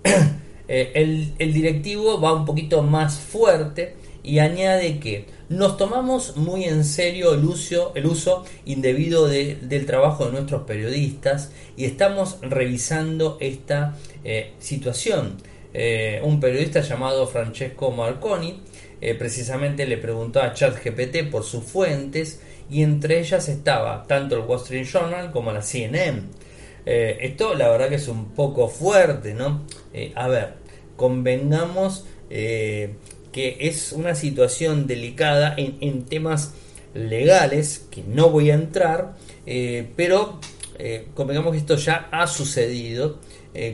eh, 0.68 0.92
el, 1.38 1.54
directivo 1.54 2.20
va 2.20 2.34
un 2.34 2.46
poquito 2.46 2.82
más 2.82 3.20
fuerte 3.20 3.96
y 4.24 4.40
añade 4.40 5.00
que 5.00 5.28
nos 5.50 5.78
tomamos 5.78 6.38
muy 6.38 6.64
en 6.64 6.84
serio 6.84 7.34
el 7.34 7.44
uso, 7.44 7.92
el 7.96 8.06
uso 8.06 8.46
indebido 8.66 9.28
del 9.28 9.86
trabajo 9.86 10.26
de 10.26 10.32
nuestros 10.32 10.64
periodistas 10.64 11.52
y 11.76 11.86
estamos 11.86 12.38
revisando 12.42 13.38
esta 13.42 13.98
eh, 14.24 14.54
situación. 14.60 15.38
Eh, 15.74 16.22
un 16.24 16.40
periodista 16.40 16.82
llamado 16.82 17.28
Francesco 17.28 17.92
Marconi 17.92 18.62
precisamente 19.20 19.86
le 19.86 19.98
preguntó 19.98 20.42
a 20.42 20.54
ChatGPT 20.54 21.30
por 21.30 21.44
sus 21.44 21.66
fuentes 21.66 22.40
y 22.72 22.84
entre 22.84 23.20
ellas 23.20 23.50
estaba 23.50 24.06
tanto 24.08 24.38
el 24.38 24.44
Wall 24.44 24.62
Street 24.62 24.86
Journal 24.86 25.30
como 25.32 25.52
la 25.52 25.62
CNN. 25.62 26.22
Eh, 26.86 27.18
esto 27.22 27.54
la 27.56 27.70
verdad 27.70 27.90
que 27.90 27.96
es 27.96 28.08
un 28.08 28.32
poco 28.32 28.68
fuerte, 28.68 29.34
¿no? 29.34 29.66
Eh, 29.94 30.12
a 30.16 30.28
ver, 30.28 30.56
convengamos 30.96 32.06
eh, 32.30 32.96
que 33.32 33.58
es 33.62 33.94
una 33.94 34.16
situación 34.16 34.86
delicada 34.86 35.56
en, 35.58 36.06
temas 36.06 36.54
legales, 36.94 37.88
que 37.90 38.04
no 38.04 38.30
voy 38.30 38.52
a 38.52 38.54
entrar, 38.54 39.16
pero 39.96 40.40
convengamos 41.16 41.54
que 41.54 41.58
esto 41.58 41.76
ya 41.76 42.10
ha 42.12 42.28
sucedido 42.28 43.18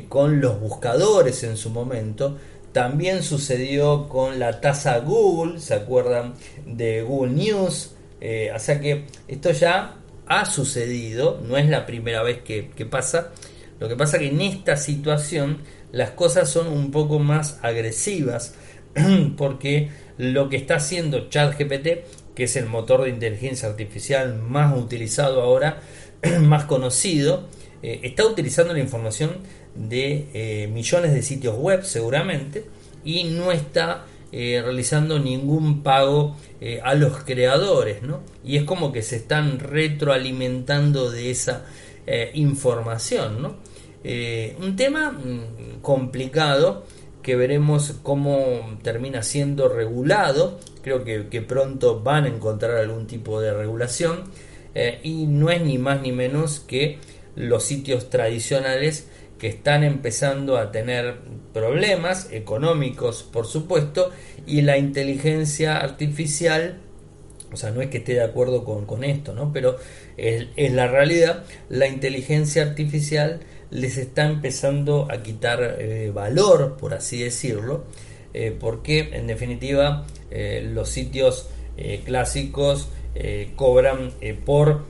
con 0.07 0.39
los 0.39 0.61
buscadores 0.61 1.43
en 1.43 1.57
su 1.57 1.71
momento, 1.71 2.37
también 2.71 3.21
sucedió 3.21 4.07
con 4.07 4.39
la 4.39 4.61
tasa 4.61 4.99
Google, 4.99 5.59
¿se 5.59 5.73
acuerdan 5.73 6.35
de 6.65 7.01
Google 7.01 7.33
News? 7.33 7.91
o 8.55 8.59
sea 8.59 8.79
que 8.79 9.07
esto 9.27 9.51
ya 9.51 9.98
ha 10.29 10.45
sucedido, 10.45 11.41
no 11.45 11.57
es 11.57 11.67
la 11.67 11.85
primera 11.85 12.21
vez 12.21 12.39
que, 12.43 12.85
pasa, 12.85 13.31
lo 13.79 13.89
que 13.89 13.95
pasa 13.95 14.19
que 14.19 14.27
en 14.27 14.39
esta 14.41 14.77
situación 14.77 15.63
las 15.91 16.11
cosas 16.11 16.49
son 16.49 16.67
un 16.67 16.91
poco 16.91 17.17
más 17.17 17.59
agresivas 17.63 18.53
porque 19.37 19.89
lo 20.17 20.47
que 20.47 20.57
está 20.57 20.75
haciendo 20.75 21.29
ChatGPT, 21.29 22.35
que 22.35 22.43
es 22.43 22.55
el 22.55 22.67
motor 22.67 23.03
de 23.03 23.09
inteligencia 23.09 23.67
artificial 23.67 24.35
más 24.35 24.77
utilizado 24.77 25.41
ahora, 25.41 25.81
más 26.41 26.65
conocido, 26.65 27.47
eh, 27.81 28.01
está 28.03 28.23
utilizando 28.25 28.73
la 28.73 28.79
información 28.79 29.37
de 29.73 30.27
eh, 30.33 30.67
millones 30.67 31.11
de 31.13 31.23
sitios 31.23 31.57
web 31.57 31.83
seguramente 31.83 32.65
y 33.03 33.23
no 33.23 33.51
está 33.51 34.05
eh, 34.31 34.61
realizando 34.63 35.17
ningún 35.17 35.81
pago 35.81 36.35
eh, 36.61 36.79
a 36.83 36.93
los 36.93 37.23
creadores, 37.23 38.03
¿no? 38.03 38.21
Y 38.45 38.57
es 38.57 38.63
como 38.63 38.91
que 38.91 39.01
se 39.01 39.15
están 39.15 39.57
retroalimentando 39.57 41.09
de 41.09 41.31
esa 41.31 41.65
eh, 42.05 42.31
información, 42.35 43.41
¿no? 43.41 43.69
un 44.01 44.77
tema 44.77 45.11
mm, 45.11 45.81
complicado 45.81 46.85
que 47.21 47.35
veremos 47.35 47.97
cómo 48.01 48.79
termina 48.81 49.23
siendo 49.23 49.67
regulado. 49.67 50.57
Creo 50.83 51.03
que, 51.03 51.27
que 51.27 51.41
pronto 51.41 51.99
van 51.99 52.23
a 52.23 52.29
encontrar 52.29 52.77
algún 52.77 53.07
tipo 53.07 53.41
de 53.41 53.53
regulación. 53.53 54.23
y 55.03 55.25
no 55.25 55.49
es 55.49 55.61
ni 55.61 55.77
más 55.77 56.01
ni 56.01 56.13
menos 56.13 56.61
que 56.61 56.99
los 57.35 57.63
sitios 57.63 58.09
tradicionales 58.09 59.09
que 59.39 59.47
están 59.47 59.83
empezando 59.83 60.57
a 60.57 60.71
tener 60.71 61.15
problemas 61.53 62.29
económicos, 62.31 63.23
por 63.23 63.47
supuesto, 63.47 64.11
y 64.45 64.61
la 64.61 64.77
inteligencia 64.77 65.77
artificial 65.77 66.81
O 67.51 67.57
sea, 67.57 67.71
no 67.71 67.81
es 67.81 67.89
que 67.89 67.97
esté 67.97 68.13
de 68.13 68.23
acuerdo 68.23 68.63
con, 68.63 69.03
esto, 69.03 69.33
¿no? 69.33 69.51
Pero 69.51 69.77
es, 70.17 70.71
la 70.71 70.87
realidad. 70.87 71.45
La 71.69 71.87
inteligencia 71.87 72.61
artificial 72.61 73.39
les 73.71 73.97
está 73.97 74.27
empezando 74.27 75.07
a 75.09 75.23
quitar 75.23 75.77
eh, 75.79 76.11
valor, 76.13 76.77
por 76.77 76.93
así 76.93 77.23
decirlo, 77.23 77.85
eh, 78.35 78.55
porque 78.59 79.09
en 79.13 79.25
definitiva 79.25 80.05
eh, 80.29 80.67
los 80.71 80.89
sitios 80.89 81.49
clásicos 82.05 82.89
cobran 83.55 84.11
por, 84.45 84.85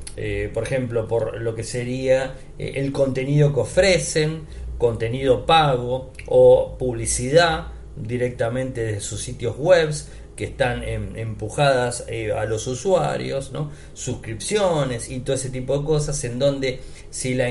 por 0.53 0.63
ejemplo, 0.63 1.07
por 1.07 1.41
lo 1.41 1.55
que 1.55 1.63
sería 1.63 2.35
el 2.57 2.91
contenido 2.91 3.53
que 3.53 3.61
ofrecen, 3.61 4.45
contenido 4.77 5.45
pago 5.45 6.11
o 6.27 6.77
publicidad 6.77 7.67
directamente 7.95 8.81
de 8.81 9.01
sus 9.01 9.21
sitios 9.21 9.55
webs 9.57 10.09
que 10.39 10.45
están 10.45 10.83
empujadas 10.85 12.05
eh, 12.07 12.31
a 12.31 12.45
los 12.45 12.65
usuarios, 12.65 13.51
¿no? 13.51 13.71
suscripciones 13.93 15.09
y 15.09 15.19
todo 15.19 15.35
ese 15.35 15.49
tipo 15.49 15.77
de 15.77 15.85
cosas 15.85 16.23
en 16.23 16.39
donde 16.39 16.79
si 17.09 17.33
la 17.33 17.49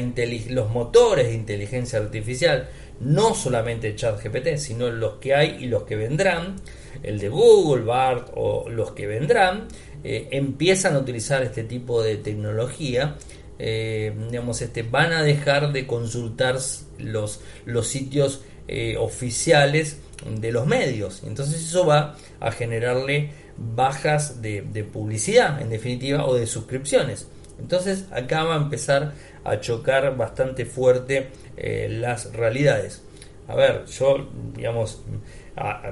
los 0.49 0.71
motores 0.71 1.27
de 1.27 1.35
inteligencia 1.35 1.99
artificial, 1.99 2.67
no 3.01 3.35
solamente 3.35 3.95
ChatGPT, 3.95 4.57
sino 4.57 4.89
los 4.89 5.17
que 5.17 5.35
hay 5.35 5.59
y 5.61 5.67
los 5.67 5.83
que 5.83 5.97
vendrán, 5.97 6.57
el 7.03 7.19
de 7.19 7.29
Google, 7.29 7.85
BART 7.85 8.31
o 8.35 8.71
los 8.71 8.93
que 8.93 9.07
vendrán, 9.07 9.69
eh, 10.05 10.29
empiezan 10.33 10.95
a 10.95 10.99
utilizar 10.99 11.43
este 11.43 11.65
tipo 11.65 12.03
de 12.03 12.17
tecnología, 12.17 13.17
eh, 13.59 14.15
digamos, 14.31 14.63
este, 14.63 14.83
van 14.83 15.13
a 15.13 15.23
dejar 15.23 15.73
de 15.73 15.87
consultar 15.87 16.59
los, 16.99 17.41
los 17.65 17.87
sitios 17.87 18.43
oficiales 18.99 19.99
de 20.27 20.53
los 20.53 20.67
medios. 20.67 21.23
Entonces 21.25 21.63
eso 21.63 21.87
va 21.87 22.17
a 22.41 22.53
generarle 22.53 23.31
bajas 23.57 24.41
de, 24.41 24.63
publicidad, 24.93 25.61
en 25.61 25.71
definitiva, 25.71 26.27
o 26.27 26.35
de 26.35 26.47
suscripciones. 26.47 27.29
Entonces 27.59 28.07
acá 28.13 28.45
va 28.45 28.55
a 28.55 28.59
empezar 28.59 29.15
a 29.45 29.61
chocar 29.61 30.17
bastante 30.17 30.65
fuerte 30.65 31.29
eh, 31.57 31.89
las 31.91 32.33
realidades. 32.33 33.03
A 33.49 33.57
ver, 33.57 33.87
yo, 33.87 34.29
digamos, 34.55 35.03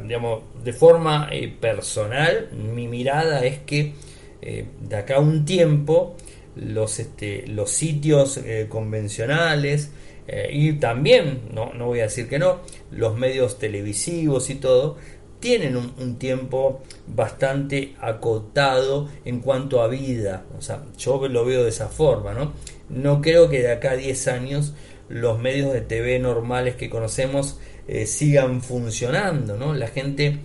digamos 0.03 0.43
de 0.63 0.73
forma 0.73 1.29
eh, 1.33 1.49
personal, 1.49 2.51
mi 2.53 2.89
mirada 2.89 3.45
es 3.45 3.59
que 3.61 3.95
eh, 4.43 4.67
de 4.81 4.97
acá 4.97 5.17
a 5.17 5.21
un 5.21 5.45
tiempo 5.45 6.17
los, 6.55 6.99
este, 6.99 7.47
los 7.47 7.71
sitios 7.71 8.41
convencionales, 8.69 9.91
eh, 10.29 10.49
y 10.53 10.73
también, 10.75 11.43
no, 11.53 11.73
no 11.75 11.87
voy 11.87 12.01
a 12.01 12.05
decir 12.05 12.29
que 12.29 12.39
no, 12.39 12.61
los 12.91 13.17
medios 13.17 13.59
televisivos 13.59 14.51
y 14.51 14.57
todo, 14.57 14.97
tienen 15.39 15.77
un, 15.77 16.19
tiempo 16.19 16.81
bastante 17.07 17.95
acotado 18.01 19.09
en 19.25 19.41
cuanto 19.41 19.83
a 19.83 19.89
vida. 19.89 20.45
O 20.59 20.63
sea, 20.63 20.83
yo 20.99 21.29
lo 21.29 21.45
veo 21.45 21.63
de 21.63 21.69
esa 21.69 21.89
forma, 21.89 22.33
¿no? 22.33 22.53
No 22.89 23.21
creo 23.21 23.49
que 23.49 23.61
de 23.61 23.71
acá 23.71 23.93
a 23.93 23.97
10 23.97 24.29
años 24.29 24.75
los 25.09 25.39
medios 25.39 25.73
de 25.73 25.83
TV 25.83 26.19
normales 26.19 26.75
que 26.75 26.91
conocemos 26.91 27.61
eh, 27.89 28.07
sigan 28.07 28.63
funcionando, 28.63 29.57
¿no? 29.57 29.75
La 29.75 29.89
gente 29.89 30.39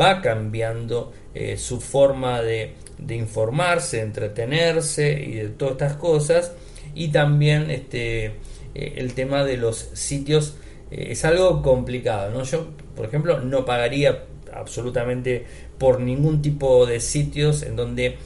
va 0.00 0.20
cambiando 0.20 1.12
eh, 1.34 1.56
su 1.56 1.80
forma 1.80 2.42
de, 2.42 2.74
de, 2.98 3.16
informarse, 3.16 3.98
de 3.98 4.02
entretenerse 4.04 5.12
y 5.12 5.34
de 5.34 5.48
todas 5.48 5.72
estas 5.72 5.96
cosas. 5.96 6.52
Y 6.94 7.08
también 7.08 7.70
este, 7.70 8.26
eh, 8.26 8.32
el 8.74 9.14
tema 9.14 9.44
de 9.44 9.56
los 9.56 9.90
sitios 9.94 10.56
es 10.90 11.24
algo 11.24 11.62
complicado. 11.62 12.30
¿no? 12.30 12.44
Yo, 12.44 12.68
por 12.94 13.06
ejemplo, 13.06 13.40
no 13.40 13.64
pagaría 13.64 14.24
absolutamente 14.52 15.44
por 15.78 16.00
ningún 16.00 16.40
tipo 16.40 16.86
de 16.86 17.00
sitios 17.00 17.62
en 17.62 17.76
donde 17.76 18.16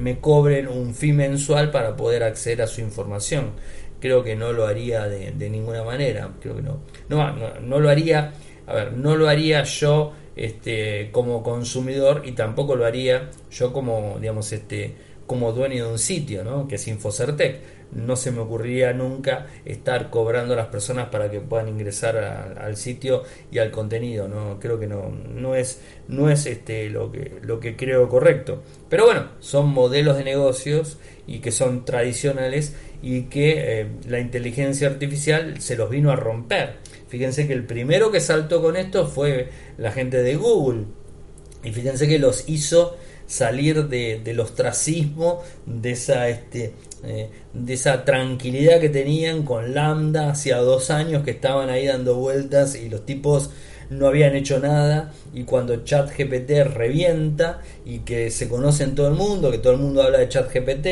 me 0.00 0.20
cobren 0.20 0.68
un 0.68 0.94
fee 0.94 1.12
mensual 1.12 1.70
para 1.70 1.96
poder 1.96 2.22
acceder 2.22 2.62
a 2.62 2.66
su 2.66 2.80
información. 2.80 3.50
Creo 4.04 4.22
que 4.22 4.36
no 4.36 4.52
lo 4.52 4.66
haría 4.66 5.08
de, 5.08 5.48
ninguna 5.48 5.82
manera. 5.82 6.28
Creo 6.38 6.56
que 6.56 6.60
no. 6.60 6.80
No, 7.08 7.34
no, 7.62 7.80
lo 7.80 7.88
haría. 7.88 8.34
A 8.66 8.74
ver, 8.74 8.92
no 8.92 9.16
lo 9.16 9.30
haría 9.30 9.62
yo 9.62 10.12
este, 10.36 11.08
como 11.10 11.42
consumidor 11.42 12.20
y 12.26 12.32
tampoco 12.32 12.76
lo 12.76 12.84
haría 12.84 13.30
yo 13.50 13.72
como, 13.72 14.18
digamos, 14.20 14.52
este, 14.52 14.94
como 15.26 15.52
dueño 15.52 15.86
de 15.86 15.92
un 15.92 15.98
sitio, 15.98 16.44
¿no? 16.44 16.68
que 16.68 16.74
es 16.74 16.86
Infocertec 16.86 17.62
no 17.94 18.16
se 18.16 18.30
me 18.30 18.40
ocurriría 18.40 18.92
nunca 18.92 19.46
estar 19.64 20.10
cobrando 20.10 20.54
a 20.54 20.56
las 20.56 20.66
personas 20.66 21.08
para 21.08 21.30
que 21.30 21.40
puedan 21.40 21.68
ingresar 21.68 22.16
al 22.16 22.76
sitio 22.76 23.22
y 23.50 23.58
al 23.58 23.70
contenido 23.70 24.28
no 24.28 24.58
creo 24.58 24.78
que 24.78 24.86
no 24.86 25.10
no 25.10 25.54
es 25.54 25.80
no 26.08 26.28
es 26.28 26.46
este 26.46 26.90
lo 26.90 27.10
que 27.12 27.38
lo 27.42 27.60
que 27.60 27.76
creo 27.76 28.08
correcto 28.08 28.62
pero 28.88 29.06
bueno 29.06 29.28
son 29.40 29.68
modelos 29.68 30.16
de 30.16 30.24
negocios 30.24 30.98
y 31.26 31.38
que 31.38 31.52
son 31.52 31.84
tradicionales 31.84 32.76
y 33.04 33.24
que 33.24 33.80
eh, 33.82 33.86
la 34.08 34.18
inteligencia 34.18 34.88
artificial 34.88 35.60
se 35.60 35.76
los 35.76 35.90
vino 35.90 36.10
a 36.10 36.16
romper. 36.16 36.76
Fíjense 37.06 37.46
que 37.46 37.52
el 37.52 37.64
primero 37.64 38.10
que 38.10 38.18
saltó 38.18 38.62
con 38.62 38.76
esto 38.76 39.06
fue 39.06 39.50
la 39.76 39.92
gente 39.92 40.22
de 40.22 40.36
Google. 40.36 40.84
Y 41.62 41.70
fíjense 41.70 42.08
que 42.08 42.18
los 42.18 42.48
hizo 42.48 42.96
salir 43.26 43.88
de, 43.88 44.22
del 44.24 44.40
ostracismo, 44.40 45.42
de 45.66 45.90
esa, 45.90 46.30
este, 46.30 46.72
eh, 47.02 47.28
de 47.52 47.74
esa 47.74 48.06
tranquilidad 48.06 48.80
que 48.80 48.88
tenían 48.88 49.42
con 49.42 49.74
Lambda, 49.74 50.30
hacía 50.30 50.56
dos 50.56 50.90
años 50.90 51.24
que 51.24 51.32
estaban 51.32 51.68
ahí 51.68 51.86
dando 51.86 52.16
vueltas 52.16 52.74
y 52.74 52.88
los 52.88 53.04
tipos 53.04 53.50
no 53.90 54.06
habían 54.06 54.34
hecho 54.34 54.60
nada. 54.60 55.12
Y 55.34 55.44
cuando 55.44 55.84
ChatGPT 55.84 56.72
revienta 56.72 57.60
y 57.84 57.98
que 57.98 58.30
se 58.30 58.48
conoce 58.48 58.84
en 58.84 58.94
todo 58.94 59.08
el 59.08 59.14
mundo, 59.14 59.50
que 59.50 59.58
todo 59.58 59.74
el 59.74 59.78
mundo 59.80 60.02
habla 60.02 60.20
de 60.20 60.28
ChatGPT, 60.30 60.86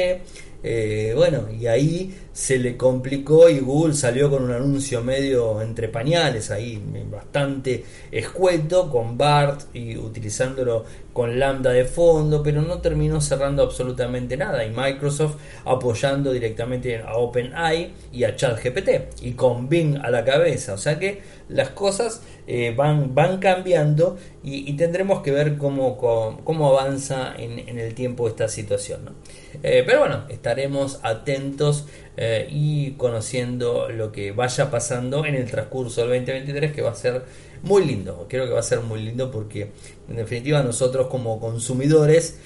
eh, 0.63 1.13
bueno, 1.17 1.49
y 1.51 1.67
ahí 1.67 2.15
se 2.33 2.59
le 2.59 2.77
complicó 2.77 3.49
y 3.51 3.61
Google 3.61 3.95
salió 3.95 4.31
con 4.31 4.45
un 4.45 4.53
anuncio 4.53 5.03
medio 5.03 5.61
entre 5.61 5.89
pañales, 5.89 6.51
ahí 6.51 6.83
bastante 7.11 7.85
escueto, 8.11 8.91
con 8.91 9.19
BART 9.19 9.75
y 9.75 9.97
utilizándolo 9.97 10.85
con 11.13 11.39
Lambda 11.39 11.73
de 11.73 11.85
fondo, 11.85 12.43
pero 12.43 12.63
no 12.63 12.81
terminó 12.81 13.21
cerrando 13.21 13.63
absolutamente 13.63 14.37
nada. 14.37 14.65
Y 14.65 14.71
Microsoft 14.71 15.37
apoyando 15.65 16.33
directamente 16.33 17.03
a 17.03 17.17
OpenAI 17.17 17.93
y 18.13 18.25
a 18.25 18.35
ChatGPT, 18.35 19.23
y 19.23 19.33
con 19.33 19.69
Bing 19.69 19.99
a 20.03 20.11
la 20.11 20.25
cabeza. 20.25 20.73
O 20.75 20.79
sea 20.79 20.99
que 20.99 21.21
las 21.49 21.71
cosas 21.71 22.23
eh, 22.47 22.73
van, 22.77 23.15
van 23.15 23.39
cambiando 23.39 24.17
y, 24.43 24.73
tendremos 24.73 25.23
que 25.23 25.31
ver 25.31 25.59
cómo, 25.59 25.97
cómo, 26.45 26.69
avanza 26.69 27.35
en, 27.37 27.79
el 27.79 27.95
tiempo 27.95 28.27
esta 28.27 28.49
situación. 28.49 29.15
Eh, 29.63 29.85
pero 29.87 30.01
bueno, 30.01 30.25
estaremos 30.29 30.99
atentos 31.03 31.87
eh, 32.17 32.47
y 32.51 32.93
conociendo 32.93 33.89
lo 33.89 34.13
que 34.13 34.33
vaya 34.33 34.71
pasando 34.71 35.25
en 35.25 35.35
el 35.35 35.51
transcurso 35.51 36.03
del 36.03 36.11
2023, 36.25 36.73
que 36.73 36.83
va 36.83 36.91
a 36.91 36.95
ser 36.95 37.23
muy 37.63 37.85
lindo. 37.85 38.27
Creo 38.29 38.47
que 38.47 38.53
va 38.53 38.61
a 38.61 38.65
ser 38.65 38.81
muy 38.81 39.03
lindo 39.03 39.31
porque 39.31 39.71
en 40.09 40.17
definitiva 40.17 40.63
nosotros 40.63 41.07
como 41.07 41.41
consumidores 41.41 42.39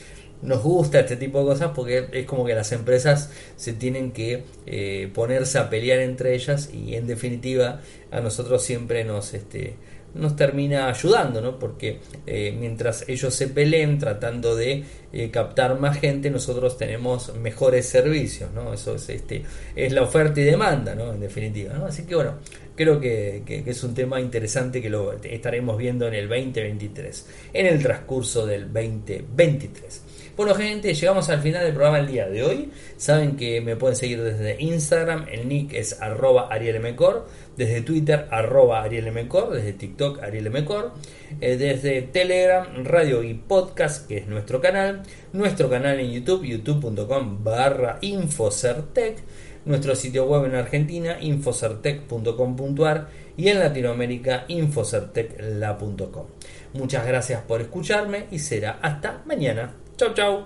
nos 0.43 0.63
gusta 0.63 1.01
este 1.01 1.17
tipo 1.17 1.41
de 1.41 1.47
cosas 1.47 1.71
porque 1.75 2.09
es 2.13 2.27
como 2.27 2.45
que 2.45 2.55
las 2.55 2.71
empresas 2.73 3.31
se 3.57 3.73
tienen 3.73 4.13
que 4.13 4.45
eh, 4.67 5.11
ponerse 5.15 5.59
a 5.59 5.71
pelear 5.71 6.01
entre 6.01 6.35
ellas 6.35 6.71
y 6.73 6.95
en 6.95 7.07
definitiva 7.07 7.81
a 8.11 8.21
nosotros 8.21 8.63
siempre 8.63 9.05
nos 9.05 9.33
este, 9.35 9.77
nos 10.17 10.37
termina 10.37 10.89
ayudando, 10.89 11.41
¿no? 11.41 11.59
Porque 11.59 12.01
eh, 12.27 12.55
mientras 12.59 13.09
ellos 13.09 13.35
se 13.35 13.49
peleen 13.49 13.99
tratando 13.99 14.57
de 14.57 14.85
eh, 15.13 15.31
captar 15.31 15.79
más 15.79 15.99
gente, 15.99 16.31
nosotros 16.31 16.77
tenemos 16.77 17.35
mejores 17.37 17.87
servicios, 17.87 18.51
¿no? 18.53 18.73
Eso 18.73 18.97
es, 18.97 19.09
este, 19.09 19.43
es 19.75 19.93
la 19.93 20.03
oferta 20.03 20.41
y 20.41 20.45
demanda, 20.45 20.95
¿no? 20.95 21.13
En 21.13 21.21
definitiva, 21.21 21.75
¿no? 21.75 21.87
Así 21.87 22.05
que 22.05 22.15
bueno, 22.15 22.35
creo 22.77 23.01
que, 23.01 23.43
es 23.67 23.83
un 23.83 23.95
tema 23.95 24.21
interesante 24.21 24.83
que 24.83 24.91
lo 24.91 25.13
estaremos 25.13 25.77
viendo 25.79 26.07
en 26.07 26.15
el 26.15 26.29
2023, 26.29 27.27
en 27.53 27.67
el 27.67 27.83
transcurso 27.83 28.47
del 28.47 28.73
2023. 28.73 30.03
Bueno 30.37 30.55
gente, 30.55 30.93
llegamos 30.93 31.31
al 31.31 31.41
final 31.41 31.65
del 31.65 31.73
programa 31.73 31.97
del 31.97 32.09
día 32.09 32.29
de 32.29 32.43
hoy. 32.43 32.71
Saben 32.99 33.37
que 33.37 33.63
me 33.63 33.75
pueden 33.75 33.97
seguir 33.97 34.23
desde 34.23 34.63
Instagram, 34.63 35.27
el 35.33 35.49
nick 35.49 35.73
es 35.73 36.03
arroba 36.03 36.49
arielmcor, 36.51 37.27
desde 37.57 37.81
Twitter 37.83 38.29
arroba 38.31 38.83
arielmcor, 38.83 39.51
desde 39.53 39.73
TikTok 39.73 40.23
arielmcor, 40.23 40.93
eh, 41.41 41.57
desde 41.57 42.03
Telegram, 42.03 42.67
Radio 42.85 43.23
y 43.23 43.35
Podcast, 43.35 44.07
que 44.07 44.19
es 44.19 44.27
nuestro 44.27 44.61
canal, 44.61 45.03
nuestro 45.33 45.71
canal 45.71 45.99
en 46.01 46.13
YouTube, 46.13 46.45
youtube.com 46.45 47.43
barra 47.43 47.99
infocertec, 48.01 49.19
nuestro 49.65 49.95
sitio 49.97 50.27
web 50.27 50.45
en 50.47 50.55
Argentina, 50.55 51.17
infocertec.com.ar 51.21 53.09
y 53.37 53.49
en 53.49 53.59
Latinoamérica, 53.59 54.45
infocertecla.com. 54.49 56.27
Muchas 56.75 57.07
gracias 57.07 57.43
por 57.43 57.61
escucharme 57.61 58.27
y 58.31 58.39
será 58.39 58.79
hasta 58.83 59.23
mañana. 59.27 59.75
Chau, 59.97 60.15
chau. 60.15 60.45